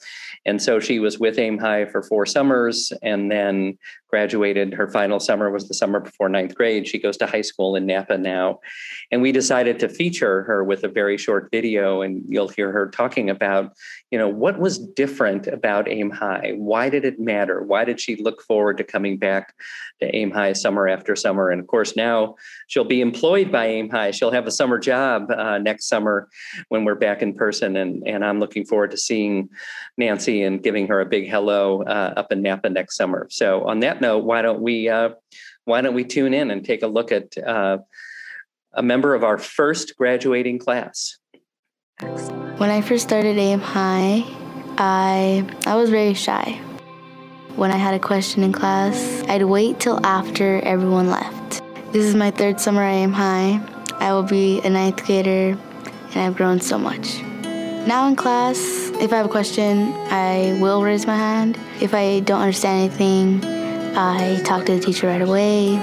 and 0.44 0.60
so 0.60 0.80
she 0.80 0.98
was 0.98 1.20
with 1.20 1.38
Aim 1.38 1.60
High 1.60 1.86
for 1.86 2.02
four 2.02 2.26
summers, 2.26 2.92
and 3.04 3.30
then 3.32 3.78
graduated. 4.12 4.74
Her 4.74 4.88
final 4.88 5.20
summer 5.20 5.50
was 5.50 5.68
the 5.68 5.74
summer 5.74 6.00
before 6.00 6.30
ninth 6.30 6.54
grade. 6.54 6.88
She 6.88 7.00
goes 7.00 7.18
to 7.18 7.26
high 7.26 7.42
school 7.42 7.76
in 7.76 7.86
Napa 7.88 8.18
now. 8.18 8.60
And 9.10 9.22
we 9.22 9.32
decided 9.32 9.80
to 9.80 9.90
feature 9.90 10.44
her 10.44 10.64
with 10.64 10.84
a 10.84 10.90
very 10.90 11.18
short 11.18 11.50
video. 11.50 12.02
And 12.02 12.24
you'll 12.28 12.50
hear 12.50 12.72
her 12.72 12.90
talking 12.90 13.30
about, 13.30 13.74
you 14.12 14.20
know, 14.20 14.28
what 14.28 14.60
was 14.60 14.78
different 14.78 15.48
about 15.48 15.90
Aim 15.90 16.12
High? 16.12 16.54
Why 16.58 16.90
did 16.90 17.06
it 17.06 17.20
matter? 17.20 17.64
Why 17.64 17.86
did 17.86 18.00
she 18.00 18.18
look 18.18 18.42
forward 18.42 18.78
to 18.78 18.84
coming 18.84 19.18
back 19.18 19.56
to 20.02 20.16
Aim 20.16 20.32
High 20.32 20.54
summer 20.54 20.88
after 20.88 21.16
summer? 21.16 21.50
And 21.50 21.62
of 21.62 21.68
course, 21.68 21.96
now 21.96 22.36
she'll 22.68 22.84
be 22.84 23.02
employed 23.02 23.52
by 23.52 23.68
Aim 23.68 23.90
High. 23.90 24.12
She'll 24.12 24.32
have 24.32 24.46
a 24.46 24.52
summer 24.52 24.78
job 24.78 25.32
uh, 25.32 25.58
next 25.58 25.88
summer 25.88 26.28
when 26.68 26.84
we're 26.84 26.96
back 26.96 27.22
in 27.22 27.34
person. 27.34 27.78
And, 27.78 28.06
and 28.06 28.26
I'm 28.26 28.40
looking 28.42 28.66
forward 28.66 28.92
to 28.92 28.98
seeing 28.98 29.50
Nancy 29.98 30.44
and 30.44 30.62
giving 30.62 30.88
her 30.88 31.00
a 31.00 31.06
big 31.06 31.30
hello 31.30 31.84
uh, 31.84 32.14
up 32.18 32.34
in 32.34 32.42
Napa 32.42 32.70
next 32.70 32.98
summer. 32.98 33.28
So 33.30 33.64
on 33.64 33.80
that 33.80 34.01
note, 34.02 34.26
why 34.26 34.42
don't 34.42 34.62
we 34.62 34.90
uh, 34.90 35.12
why 35.66 35.82
don't 35.82 35.94
we 35.94 36.04
tune 36.04 36.34
in 36.34 36.52
and 36.52 36.66
take 36.66 36.84
a 36.84 36.88
look 36.88 37.12
at 37.12 37.38
uh, 37.38 37.78
a 38.74 38.84
member 38.84 39.16
of 39.16 39.24
our 39.24 39.38
first 39.38 39.96
graduating 39.96 40.60
class? 40.60 41.18
When 42.58 42.70
I 42.70 42.82
first 42.82 43.04
started 43.04 43.38
AIM 43.38 43.62
High, 43.62 44.24
I 44.78 45.48
I 45.66 45.76
was 45.76 45.90
very 45.90 46.14
shy. 46.14 46.60
When 47.56 47.72
I 47.72 47.78
had 47.78 47.94
a 47.94 48.00
question 48.00 48.44
in 48.44 48.52
class, 48.52 49.24
I'd 49.28 49.44
wait 49.44 49.80
till 49.80 50.04
after 50.06 50.60
everyone 50.62 51.10
left. 51.10 51.62
This 51.92 52.06
is 52.06 52.16
my 52.16 52.32
third 52.32 52.60
summer 52.60 52.82
at 52.82 52.94
AIM 52.94 53.14
High. 53.14 53.62
I 54.00 54.14
will 54.14 54.24
be 54.24 54.62
a 54.62 54.70
ninth 54.70 55.06
grader, 55.06 55.58
and 56.14 56.18
I've 56.18 56.36
grown 56.36 56.60
so 56.60 56.78
much. 56.78 57.22
Now 57.88 58.08
in 58.08 58.16
class, 58.16 58.58
if 59.02 59.12
I 59.12 59.18
have 59.18 59.26
a 59.26 59.30
question, 59.30 59.92
I 60.10 60.58
will 60.62 60.82
raise 60.82 61.06
my 61.06 61.16
hand. 61.16 61.58
If 61.82 61.94
I 61.94 62.22
don't 62.22 62.42
understand 62.42 62.80
anything, 62.80 63.61
I 63.96 64.42
talk 64.46 64.66
to 64.68 64.76
the 64.76 64.80
teacher 64.80 65.08
right 65.08 65.22
away. 65.22 65.76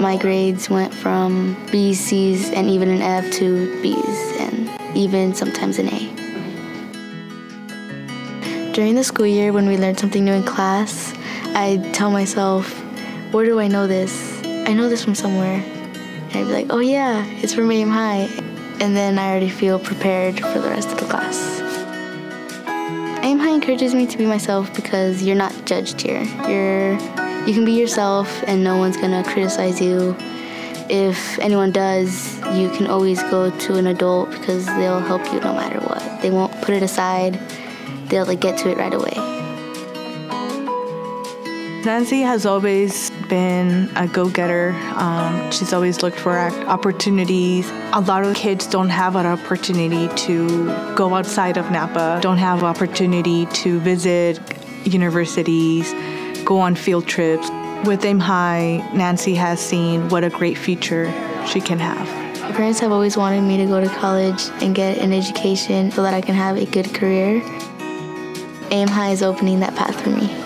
My 0.00 0.16
grades 0.16 0.68
went 0.68 0.92
from 0.92 1.56
B's, 1.70 2.00
C's, 2.00 2.50
and 2.50 2.68
even 2.68 2.88
an 2.88 3.00
F 3.00 3.30
to 3.34 3.80
B's, 3.80 4.40
and 4.40 4.68
even 4.96 5.34
sometimes 5.34 5.78
an 5.78 5.88
A. 5.88 6.10
During 8.72 8.94
the 8.96 9.04
school 9.04 9.26
year, 9.26 9.52
when 9.52 9.68
we 9.68 9.76
learned 9.76 10.00
something 10.00 10.24
new 10.24 10.32
in 10.32 10.42
class, 10.42 11.14
I'd 11.54 11.94
tell 11.94 12.10
myself, 12.10 12.72
Where 13.32 13.44
do 13.44 13.60
I 13.60 13.68
know 13.68 13.86
this? 13.86 14.40
I 14.44 14.72
know 14.72 14.88
this 14.88 15.04
from 15.04 15.14
somewhere. 15.14 15.62
And 15.62 16.36
I'd 16.36 16.46
be 16.46 16.52
like, 16.52 16.66
Oh, 16.70 16.80
yeah, 16.80 17.24
it's 17.42 17.54
from 17.54 17.70
Aim 17.70 17.88
High. 17.88 18.28
And 18.80 18.96
then 18.96 19.18
I 19.18 19.30
already 19.30 19.50
feel 19.50 19.78
prepared 19.78 20.40
for 20.40 20.58
the 20.58 20.68
rest 20.68 20.88
of 20.88 20.98
the 20.98 21.06
class. 21.06 21.59
High 23.40 23.54
encourages 23.54 23.94
me 23.94 24.06
to 24.06 24.18
be 24.18 24.26
myself 24.26 24.72
because 24.76 25.22
you're 25.22 25.34
not 25.34 25.54
judged 25.64 26.02
here. 26.02 26.22
You're 26.46 26.92
you 27.46 27.54
can 27.54 27.64
be 27.64 27.72
yourself 27.72 28.28
and 28.46 28.62
no 28.62 28.76
one's 28.76 28.98
gonna 28.98 29.24
criticize 29.24 29.80
you. 29.80 30.14
If 30.90 31.38
anyone 31.38 31.72
does, 31.72 32.36
you 32.54 32.68
can 32.68 32.86
always 32.86 33.22
go 33.24 33.50
to 33.50 33.76
an 33.76 33.86
adult 33.86 34.30
because 34.30 34.66
they'll 34.66 35.00
help 35.00 35.24
you 35.32 35.40
no 35.40 35.54
matter 35.54 35.80
what. 35.80 36.20
They 36.20 36.30
won't 36.30 36.52
put 36.60 36.74
it 36.74 36.82
aside. 36.82 37.40
They'll 38.08 38.26
like 38.26 38.40
get 38.40 38.58
to 38.58 38.68
it 38.68 38.76
right 38.76 38.92
away. 38.92 39.14
Nancy 41.82 42.20
has 42.20 42.44
always 42.44 43.09
been 43.30 43.88
a 43.96 44.06
go 44.06 44.28
getter. 44.28 44.72
Um, 44.96 45.50
she's 45.52 45.72
always 45.72 46.02
looked 46.02 46.18
for 46.18 46.38
opportunities. 46.66 47.70
A 47.92 48.00
lot 48.00 48.24
of 48.24 48.34
kids 48.34 48.66
don't 48.66 48.90
have 48.90 49.16
an 49.16 49.24
opportunity 49.24 50.08
to 50.26 50.66
go 50.94 51.14
outside 51.14 51.56
of 51.56 51.70
Napa, 51.70 52.18
don't 52.20 52.38
have 52.38 52.62
opportunity 52.62 53.46
to 53.46 53.78
visit 53.80 54.38
universities, 54.84 55.94
go 56.44 56.58
on 56.58 56.74
field 56.74 57.06
trips. 57.06 57.48
With 57.86 58.04
Aim 58.04 58.18
High, 58.18 58.86
Nancy 58.92 59.34
has 59.36 59.58
seen 59.58 60.10
what 60.10 60.24
a 60.24 60.30
great 60.30 60.58
future 60.58 61.06
she 61.46 61.60
can 61.60 61.78
have. 61.78 62.06
My 62.42 62.52
parents 62.52 62.80
have 62.80 62.92
always 62.92 63.16
wanted 63.16 63.42
me 63.42 63.56
to 63.58 63.66
go 63.66 63.80
to 63.80 63.88
college 63.88 64.48
and 64.60 64.74
get 64.74 64.98
an 64.98 65.12
education 65.12 65.90
so 65.92 66.02
that 66.02 66.12
I 66.12 66.20
can 66.20 66.34
have 66.34 66.56
a 66.56 66.66
good 66.66 66.92
career. 66.92 67.42
Aim 68.72 68.88
High 68.88 69.12
is 69.12 69.22
opening 69.22 69.60
that 69.60 69.74
path 69.76 69.98
for 70.00 70.10
me. 70.10 70.39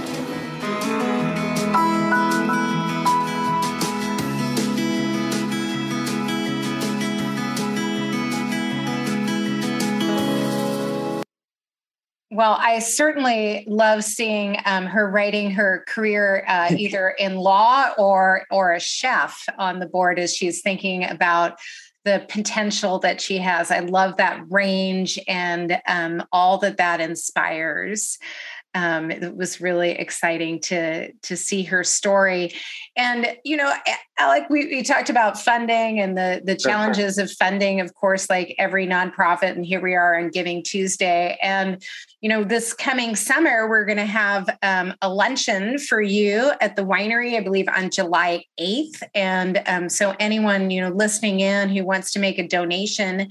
Well, 12.34 12.56
I 12.58 12.80
certainly 12.80 13.64
love 13.68 14.02
seeing 14.02 14.56
um, 14.64 14.86
her 14.86 15.08
writing 15.08 15.52
her 15.52 15.84
career 15.86 16.44
uh, 16.48 16.70
either 16.76 17.10
in 17.10 17.36
law 17.36 17.90
or 17.96 18.44
or 18.50 18.72
a 18.72 18.80
chef 18.80 19.46
on 19.56 19.78
the 19.78 19.86
board 19.86 20.18
as 20.18 20.34
she's 20.34 20.60
thinking 20.60 21.04
about 21.04 21.60
the 22.04 22.26
potential 22.28 22.98
that 22.98 23.20
she 23.20 23.38
has. 23.38 23.70
I 23.70 23.78
love 23.78 24.16
that 24.16 24.42
range 24.50 25.16
and 25.28 25.80
um, 25.86 26.24
all 26.32 26.58
that 26.58 26.76
that 26.78 27.00
inspires 27.00 28.18
um, 28.74 29.10
it 29.10 29.36
was 29.36 29.60
really 29.60 29.92
exciting 29.92 30.60
to 30.60 31.12
to 31.12 31.36
see 31.36 31.62
her 31.64 31.84
story. 31.84 32.52
And 32.96 33.36
you 33.44 33.56
know 33.56 33.72
alec 34.18 34.44
we, 34.48 34.66
we 34.66 34.82
talked 34.82 35.10
about 35.10 35.38
funding 35.38 35.98
and 36.00 36.16
the 36.16 36.40
the 36.44 36.56
challenges 36.56 37.18
of 37.18 37.30
funding 37.32 37.80
of 37.80 37.92
course 37.94 38.30
like 38.30 38.54
every 38.58 38.86
nonprofit 38.86 39.50
and 39.50 39.66
here 39.66 39.80
we 39.80 39.94
are 39.94 40.18
on 40.18 40.30
giving 40.30 40.62
tuesday. 40.62 41.38
And 41.42 41.82
you 42.24 42.30
know 42.30 42.42
this 42.42 42.72
coming 42.72 43.14
summer 43.16 43.68
we're 43.68 43.84
going 43.84 43.98
to 43.98 44.06
have 44.06 44.48
um, 44.62 44.94
a 45.02 45.12
luncheon 45.12 45.78
for 45.78 46.00
you 46.00 46.52
at 46.62 46.74
the 46.74 46.82
winery 46.82 47.36
i 47.36 47.40
believe 47.40 47.68
on 47.68 47.90
july 47.90 48.42
8th 48.58 49.02
and 49.14 49.62
um, 49.66 49.90
so 49.90 50.14
anyone 50.18 50.70
you 50.70 50.80
know 50.80 50.88
listening 50.88 51.40
in 51.40 51.68
who 51.68 51.84
wants 51.84 52.12
to 52.12 52.18
make 52.18 52.38
a 52.38 52.48
donation 52.48 53.28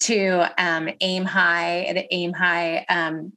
to 0.00 0.44
um, 0.58 0.90
aim 1.00 1.24
high 1.24 1.84
at 1.84 2.06
aim 2.10 2.34
high 2.34 2.84
um, 2.90 3.32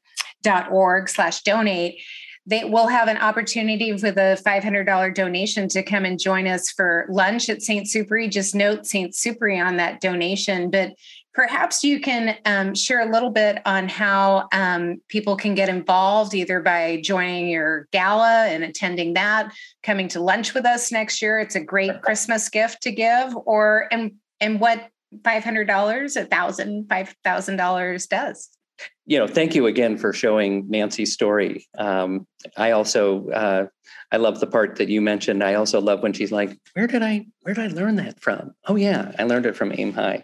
org 0.71 1.09
slash 1.09 1.41
donate 1.41 2.01
they 2.47 2.63
will 2.63 2.87
have 2.87 3.09
an 3.09 3.17
opportunity 3.17 3.91
with 3.91 4.17
a 4.17 4.41
$500 4.45 5.13
donation 5.13 5.67
to 5.67 5.83
come 5.83 6.05
and 6.05 6.17
join 6.17 6.47
us 6.47 6.71
for 6.71 7.05
lunch 7.09 7.49
at 7.49 7.61
St. 7.61 7.85
Supéry. 7.85 8.31
Just 8.31 8.55
note 8.55 8.85
St. 8.85 9.13
Supéry 9.13 9.63
on 9.63 9.75
that 9.75 9.99
donation, 9.99 10.71
but 10.71 10.93
perhaps 11.33 11.83
you 11.83 11.99
can 11.99 12.37
um, 12.45 12.73
share 12.73 13.01
a 13.01 13.11
little 13.11 13.31
bit 13.31 13.61
on 13.65 13.89
how 13.89 14.47
um, 14.53 15.01
people 15.09 15.35
can 15.35 15.55
get 15.55 15.67
involved 15.67 16.33
either 16.33 16.61
by 16.61 17.01
joining 17.03 17.49
your 17.49 17.89
gala 17.91 18.47
and 18.47 18.63
attending 18.63 19.13
that, 19.15 19.53
coming 19.83 20.07
to 20.07 20.21
lunch 20.21 20.53
with 20.53 20.65
us 20.65 20.89
next 20.89 21.21
year. 21.21 21.39
It's 21.39 21.55
a 21.55 21.63
great 21.63 22.01
Christmas 22.01 22.47
gift 22.47 22.81
to 22.83 22.91
give, 22.91 23.35
or 23.45 23.89
and 23.91 24.13
and 24.39 24.59
what 24.61 24.89
$500, 25.21 26.15
a 26.15 26.25
thousand, 26.25 26.87
five 26.87 27.13
thousand 27.23 27.57
dollars 27.57 28.07
does. 28.07 28.56
You 29.05 29.17
know, 29.17 29.27
thank 29.27 29.55
you 29.55 29.65
again 29.67 29.97
for 29.97 30.13
showing 30.13 30.69
Nancy's 30.69 31.13
story. 31.13 31.67
Um, 31.77 32.27
I 32.57 32.71
also 32.71 33.29
uh, 33.29 33.67
I 34.11 34.17
love 34.17 34.39
the 34.39 34.47
part 34.47 34.75
that 34.77 34.89
you 34.89 35.01
mentioned. 35.01 35.43
I 35.43 35.55
also 35.55 35.79
love 35.79 36.03
when 36.03 36.13
she's 36.13 36.31
like, 36.31 36.57
"Where 36.73 36.87
did 36.87 37.03
I 37.03 37.27
where 37.41 37.55
did 37.55 37.71
I 37.71 37.75
learn 37.75 37.95
that 37.97 38.19
from?" 38.19 38.53
Oh 38.67 38.75
yeah, 38.75 39.11
I 39.17 39.23
learned 39.23 39.45
it 39.45 39.55
from 39.55 39.73
Aim 39.75 39.93
High. 39.93 40.23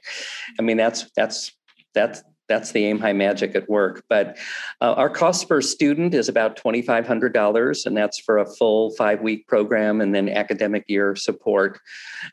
I 0.59 0.61
mean, 0.61 0.77
that's 0.77 1.09
that's 1.15 1.51
that's 1.93 2.23
that's 2.49 2.71
the 2.71 2.85
aim 2.85 2.99
high 2.99 3.13
magic 3.13 3.55
at 3.55 3.69
work 3.69 4.03
but 4.09 4.37
uh, 4.81 4.93
our 4.93 5.09
cost 5.09 5.47
per 5.47 5.61
student 5.61 6.13
is 6.13 6.27
about 6.27 6.57
$2500 6.57 7.85
and 7.85 7.97
that's 7.97 8.19
for 8.19 8.37
a 8.37 8.45
full 8.45 8.91
five 8.91 9.21
week 9.21 9.47
program 9.47 10.01
and 10.01 10.13
then 10.13 10.27
academic 10.27 10.83
year 10.87 11.15
support 11.15 11.79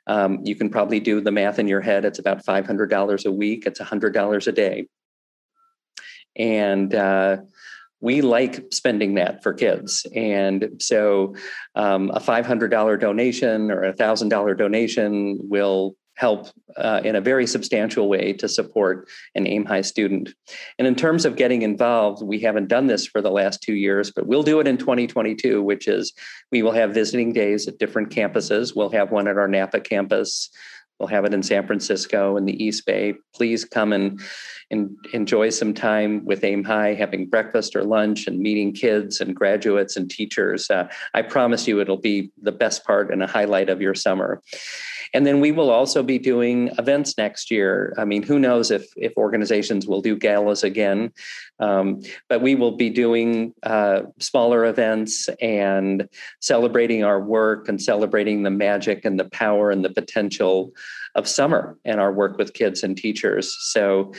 um, 0.08 0.40
you 0.42 0.54
can 0.54 0.68
probably 0.68 1.00
do 1.00 1.20
the 1.20 1.30
math 1.30 1.58
in 1.58 1.68
your 1.68 1.80
head 1.80 2.04
it's 2.04 2.18
about 2.18 2.44
$500 2.44 3.24
a 3.24 3.30
week 3.30 3.66
it's 3.66 3.80
$100 3.80 4.46
a 4.46 4.52
day 4.52 4.86
and 6.36 6.94
uh, 6.94 7.38
we 8.00 8.22
like 8.22 8.72
spending 8.72 9.14
that 9.14 9.42
for 9.42 9.52
kids. 9.52 10.06
And 10.14 10.70
so 10.80 11.34
um, 11.74 12.10
a 12.10 12.20
$500 12.20 13.00
donation 13.00 13.70
or 13.70 13.84
a 13.84 13.92
$1,000 13.92 14.56
donation 14.56 15.38
will 15.42 15.96
help 16.20 16.48
uh, 16.76 17.00
in 17.02 17.16
a 17.16 17.20
very 17.20 17.46
substantial 17.46 18.06
way 18.06 18.34
to 18.34 18.46
support 18.46 19.08
an 19.34 19.46
aim 19.46 19.64
high 19.64 19.80
student. 19.80 20.28
And 20.78 20.86
in 20.86 20.94
terms 20.94 21.24
of 21.24 21.36
getting 21.36 21.62
involved, 21.62 22.22
we 22.22 22.38
haven't 22.40 22.68
done 22.68 22.88
this 22.88 23.06
for 23.06 23.22
the 23.22 23.30
last 23.30 23.62
two 23.62 23.72
years, 23.72 24.10
but 24.10 24.26
we'll 24.26 24.42
do 24.42 24.60
it 24.60 24.66
in 24.66 24.76
2022, 24.76 25.62
which 25.62 25.88
is 25.88 26.12
we 26.52 26.62
will 26.62 26.72
have 26.72 26.92
visiting 26.92 27.32
days 27.32 27.66
at 27.66 27.78
different 27.78 28.10
campuses. 28.10 28.76
We'll 28.76 28.90
have 28.90 29.10
one 29.10 29.28
at 29.28 29.38
our 29.38 29.48
Napa 29.48 29.80
campus. 29.80 30.50
We'll 31.00 31.08
have 31.08 31.24
it 31.24 31.32
in 31.32 31.42
San 31.42 31.66
Francisco 31.66 32.36
and 32.36 32.46
the 32.46 32.62
East 32.62 32.84
Bay. 32.84 33.14
Please 33.34 33.64
come 33.64 33.94
and, 33.94 34.20
and 34.70 34.94
enjoy 35.14 35.48
some 35.48 35.72
time 35.72 36.26
with 36.26 36.44
Aim 36.44 36.62
High, 36.62 36.92
having 36.92 37.26
breakfast 37.26 37.74
or 37.74 37.84
lunch 37.84 38.26
and 38.26 38.38
meeting 38.38 38.74
kids 38.74 39.18
and 39.18 39.34
graduates 39.34 39.96
and 39.96 40.10
teachers. 40.10 40.70
Uh, 40.70 40.88
I 41.14 41.22
promise 41.22 41.66
you 41.66 41.80
it'll 41.80 41.96
be 41.96 42.30
the 42.42 42.52
best 42.52 42.84
part 42.84 43.10
and 43.10 43.22
a 43.22 43.26
highlight 43.26 43.70
of 43.70 43.80
your 43.80 43.94
summer. 43.94 44.42
And 45.12 45.26
then 45.26 45.40
we 45.40 45.52
will 45.52 45.70
also 45.70 46.02
be 46.02 46.18
doing 46.18 46.70
events 46.78 47.16
next 47.18 47.50
year. 47.50 47.94
I 47.98 48.04
mean, 48.04 48.22
who 48.22 48.38
knows 48.38 48.70
if 48.70 48.86
if 48.96 49.12
organizations 49.16 49.86
will 49.86 50.00
do 50.00 50.16
galas 50.16 50.62
again, 50.62 51.12
um, 51.58 52.00
but 52.28 52.42
we 52.42 52.54
will 52.54 52.76
be 52.76 52.90
doing 52.90 53.54
uh, 53.62 54.02
smaller 54.18 54.64
events 54.64 55.28
and 55.40 56.08
celebrating 56.40 57.04
our 57.04 57.20
work 57.20 57.68
and 57.68 57.80
celebrating 57.80 58.42
the 58.42 58.50
magic 58.50 59.04
and 59.04 59.18
the 59.18 59.28
power 59.30 59.70
and 59.70 59.84
the 59.84 59.90
potential 59.90 60.72
of 61.14 61.26
summer 61.26 61.76
and 61.84 62.00
our 62.00 62.12
work 62.12 62.38
with 62.38 62.54
kids 62.54 62.82
and 62.82 62.96
teachers. 62.96 63.56
So 63.60 64.12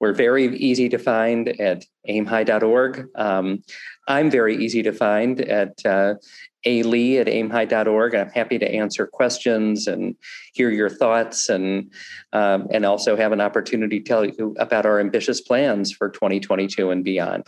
we're 0.00 0.14
very 0.14 0.56
easy 0.56 0.88
to 0.88 0.98
find 0.98 1.48
at 1.60 1.84
aimhigh.org. 2.08 3.08
Um, 3.14 3.62
I'm 4.06 4.30
very 4.30 4.56
easy 4.56 4.82
to 4.82 4.92
find 4.92 5.40
at 5.42 5.84
uh, 5.84 6.14
a 6.64 6.82
lee 6.82 7.18
at 7.18 7.26
aimhigh.org. 7.26 8.14
I'm 8.14 8.30
happy 8.30 8.58
to 8.58 8.70
answer 8.70 9.06
questions 9.06 9.86
and 9.86 10.16
hear 10.52 10.70
your 10.70 10.90
thoughts 10.90 11.48
and 11.48 11.92
um, 12.32 12.68
and 12.70 12.84
also 12.84 13.16
have 13.16 13.32
an 13.32 13.40
opportunity 13.40 14.00
to 14.00 14.04
tell 14.08 14.24
you 14.24 14.54
about 14.58 14.86
our 14.86 15.00
ambitious 15.00 15.40
plans 15.40 15.92
for 15.92 16.08
2022 16.10 16.90
and 16.90 17.04
beyond. 17.04 17.44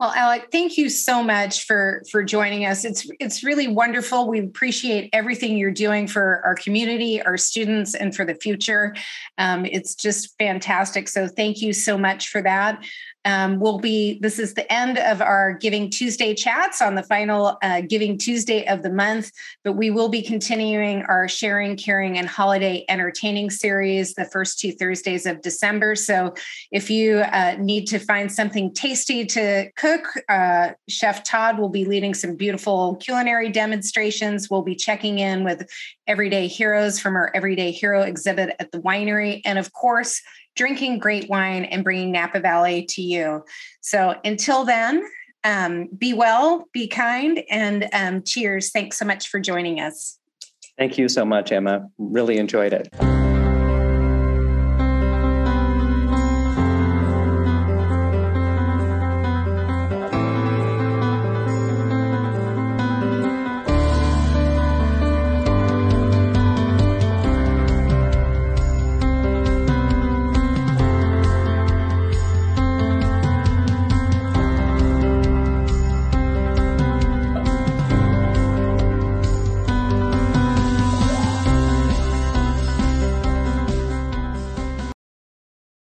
Well, 0.00 0.12
Alec, 0.12 0.48
thank 0.50 0.76
you 0.76 0.88
so 0.90 1.22
much 1.22 1.66
for 1.66 2.02
for 2.10 2.24
joining 2.24 2.66
us. 2.66 2.84
It's 2.84 3.08
it's 3.20 3.44
really 3.44 3.68
wonderful. 3.68 4.28
We 4.28 4.40
appreciate 4.40 5.08
everything 5.12 5.56
you're 5.56 5.70
doing 5.70 6.08
for 6.08 6.42
our 6.44 6.56
community, 6.56 7.22
our 7.22 7.36
students, 7.36 7.94
and 7.94 8.14
for 8.14 8.24
the 8.24 8.34
future. 8.34 8.94
Um, 9.38 9.64
it's 9.64 9.94
just 9.94 10.36
fantastic. 10.36 11.08
So 11.08 11.28
thank 11.28 11.62
you 11.62 11.72
so 11.72 11.96
much 11.96 12.28
for 12.28 12.42
that 12.42 12.84
um, 13.24 13.58
will 13.58 13.78
be 13.78 14.18
this 14.20 14.38
is 14.38 14.54
the 14.54 14.70
end 14.72 14.98
of 14.98 15.20
our 15.20 15.54
Giving 15.54 15.90
Tuesday 15.90 16.34
chats 16.34 16.82
on 16.82 16.94
the 16.94 17.02
final 17.02 17.58
uh, 17.62 17.80
Giving 17.82 18.18
Tuesday 18.18 18.66
of 18.66 18.82
the 18.82 18.90
month, 18.90 19.30
but 19.62 19.72
we 19.72 19.90
will 19.90 20.08
be 20.08 20.22
continuing 20.22 21.02
our 21.02 21.28
Sharing, 21.28 21.76
Caring, 21.76 22.18
and 22.18 22.28
Holiday 22.28 22.84
Entertaining 22.88 23.50
series 23.50 24.14
the 24.14 24.24
first 24.24 24.58
two 24.58 24.72
Thursdays 24.72 25.26
of 25.26 25.42
December. 25.42 25.94
So 25.94 26.34
if 26.70 26.90
you 26.90 27.18
uh, 27.18 27.56
need 27.58 27.86
to 27.86 27.98
find 27.98 28.30
something 28.30 28.72
tasty 28.72 29.24
to 29.26 29.70
cook, 29.76 30.06
uh, 30.28 30.70
Chef 30.88 31.24
Todd 31.24 31.58
will 31.58 31.68
be 31.68 31.84
leading 31.84 32.14
some 32.14 32.36
beautiful 32.36 32.96
culinary 32.96 33.50
demonstrations. 33.50 34.50
We'll 34.50 34.62
be 34.62 34.76
checking 34.76 35.18
in 35.18 35.44
with 35.44 35.68
everyday 36.06 36.46
heroes 36.46 36.98
from 36.98 37.16
our 37.16 37.30
Everyday 37.34 37.70
Hero 37.70 38.02
exhibit 38.02 38.54
at 38.58 38.72
the 38.72 38.80
winery. 38.80 39.40
And 39.44 39.58
of 39.58 39.72
course, 39.72 40.20
drinking 40.56 40.98
great 40.98 41.28
wine 41.28 41.64
and 41.64 41.84
bringing 41.84 42.12
Napa 42.12 42.40
Valley 42.40 42.84
to 42.90 43.02
you. 43.02 43.44
So 43.80 44.14
until 44.24 44.64
then, 44.64 45.04
um, 45.44 45.88
be 45.96 46.14
well, 46.14 46.66
be 46.72 46.88
kind, 46.88 47.42
and 47.50 47.88
um, 47.92 48.22
cheers. 48.22 48.70
Thanks 48.70 48.98
so 48.98 49.04
much 49.04 49.28
for 49.28 49.38
joining 49.40 49.78
us. 49.80 50.18
Thank 50.78 50.98
you 50.98 51.08
so 51.08 51.24
much, 51.24 51.52
Emma. 51.52 51.88
Really 51.98 52.38
enjoyed 52.38 52.72
it. 52.72 52.88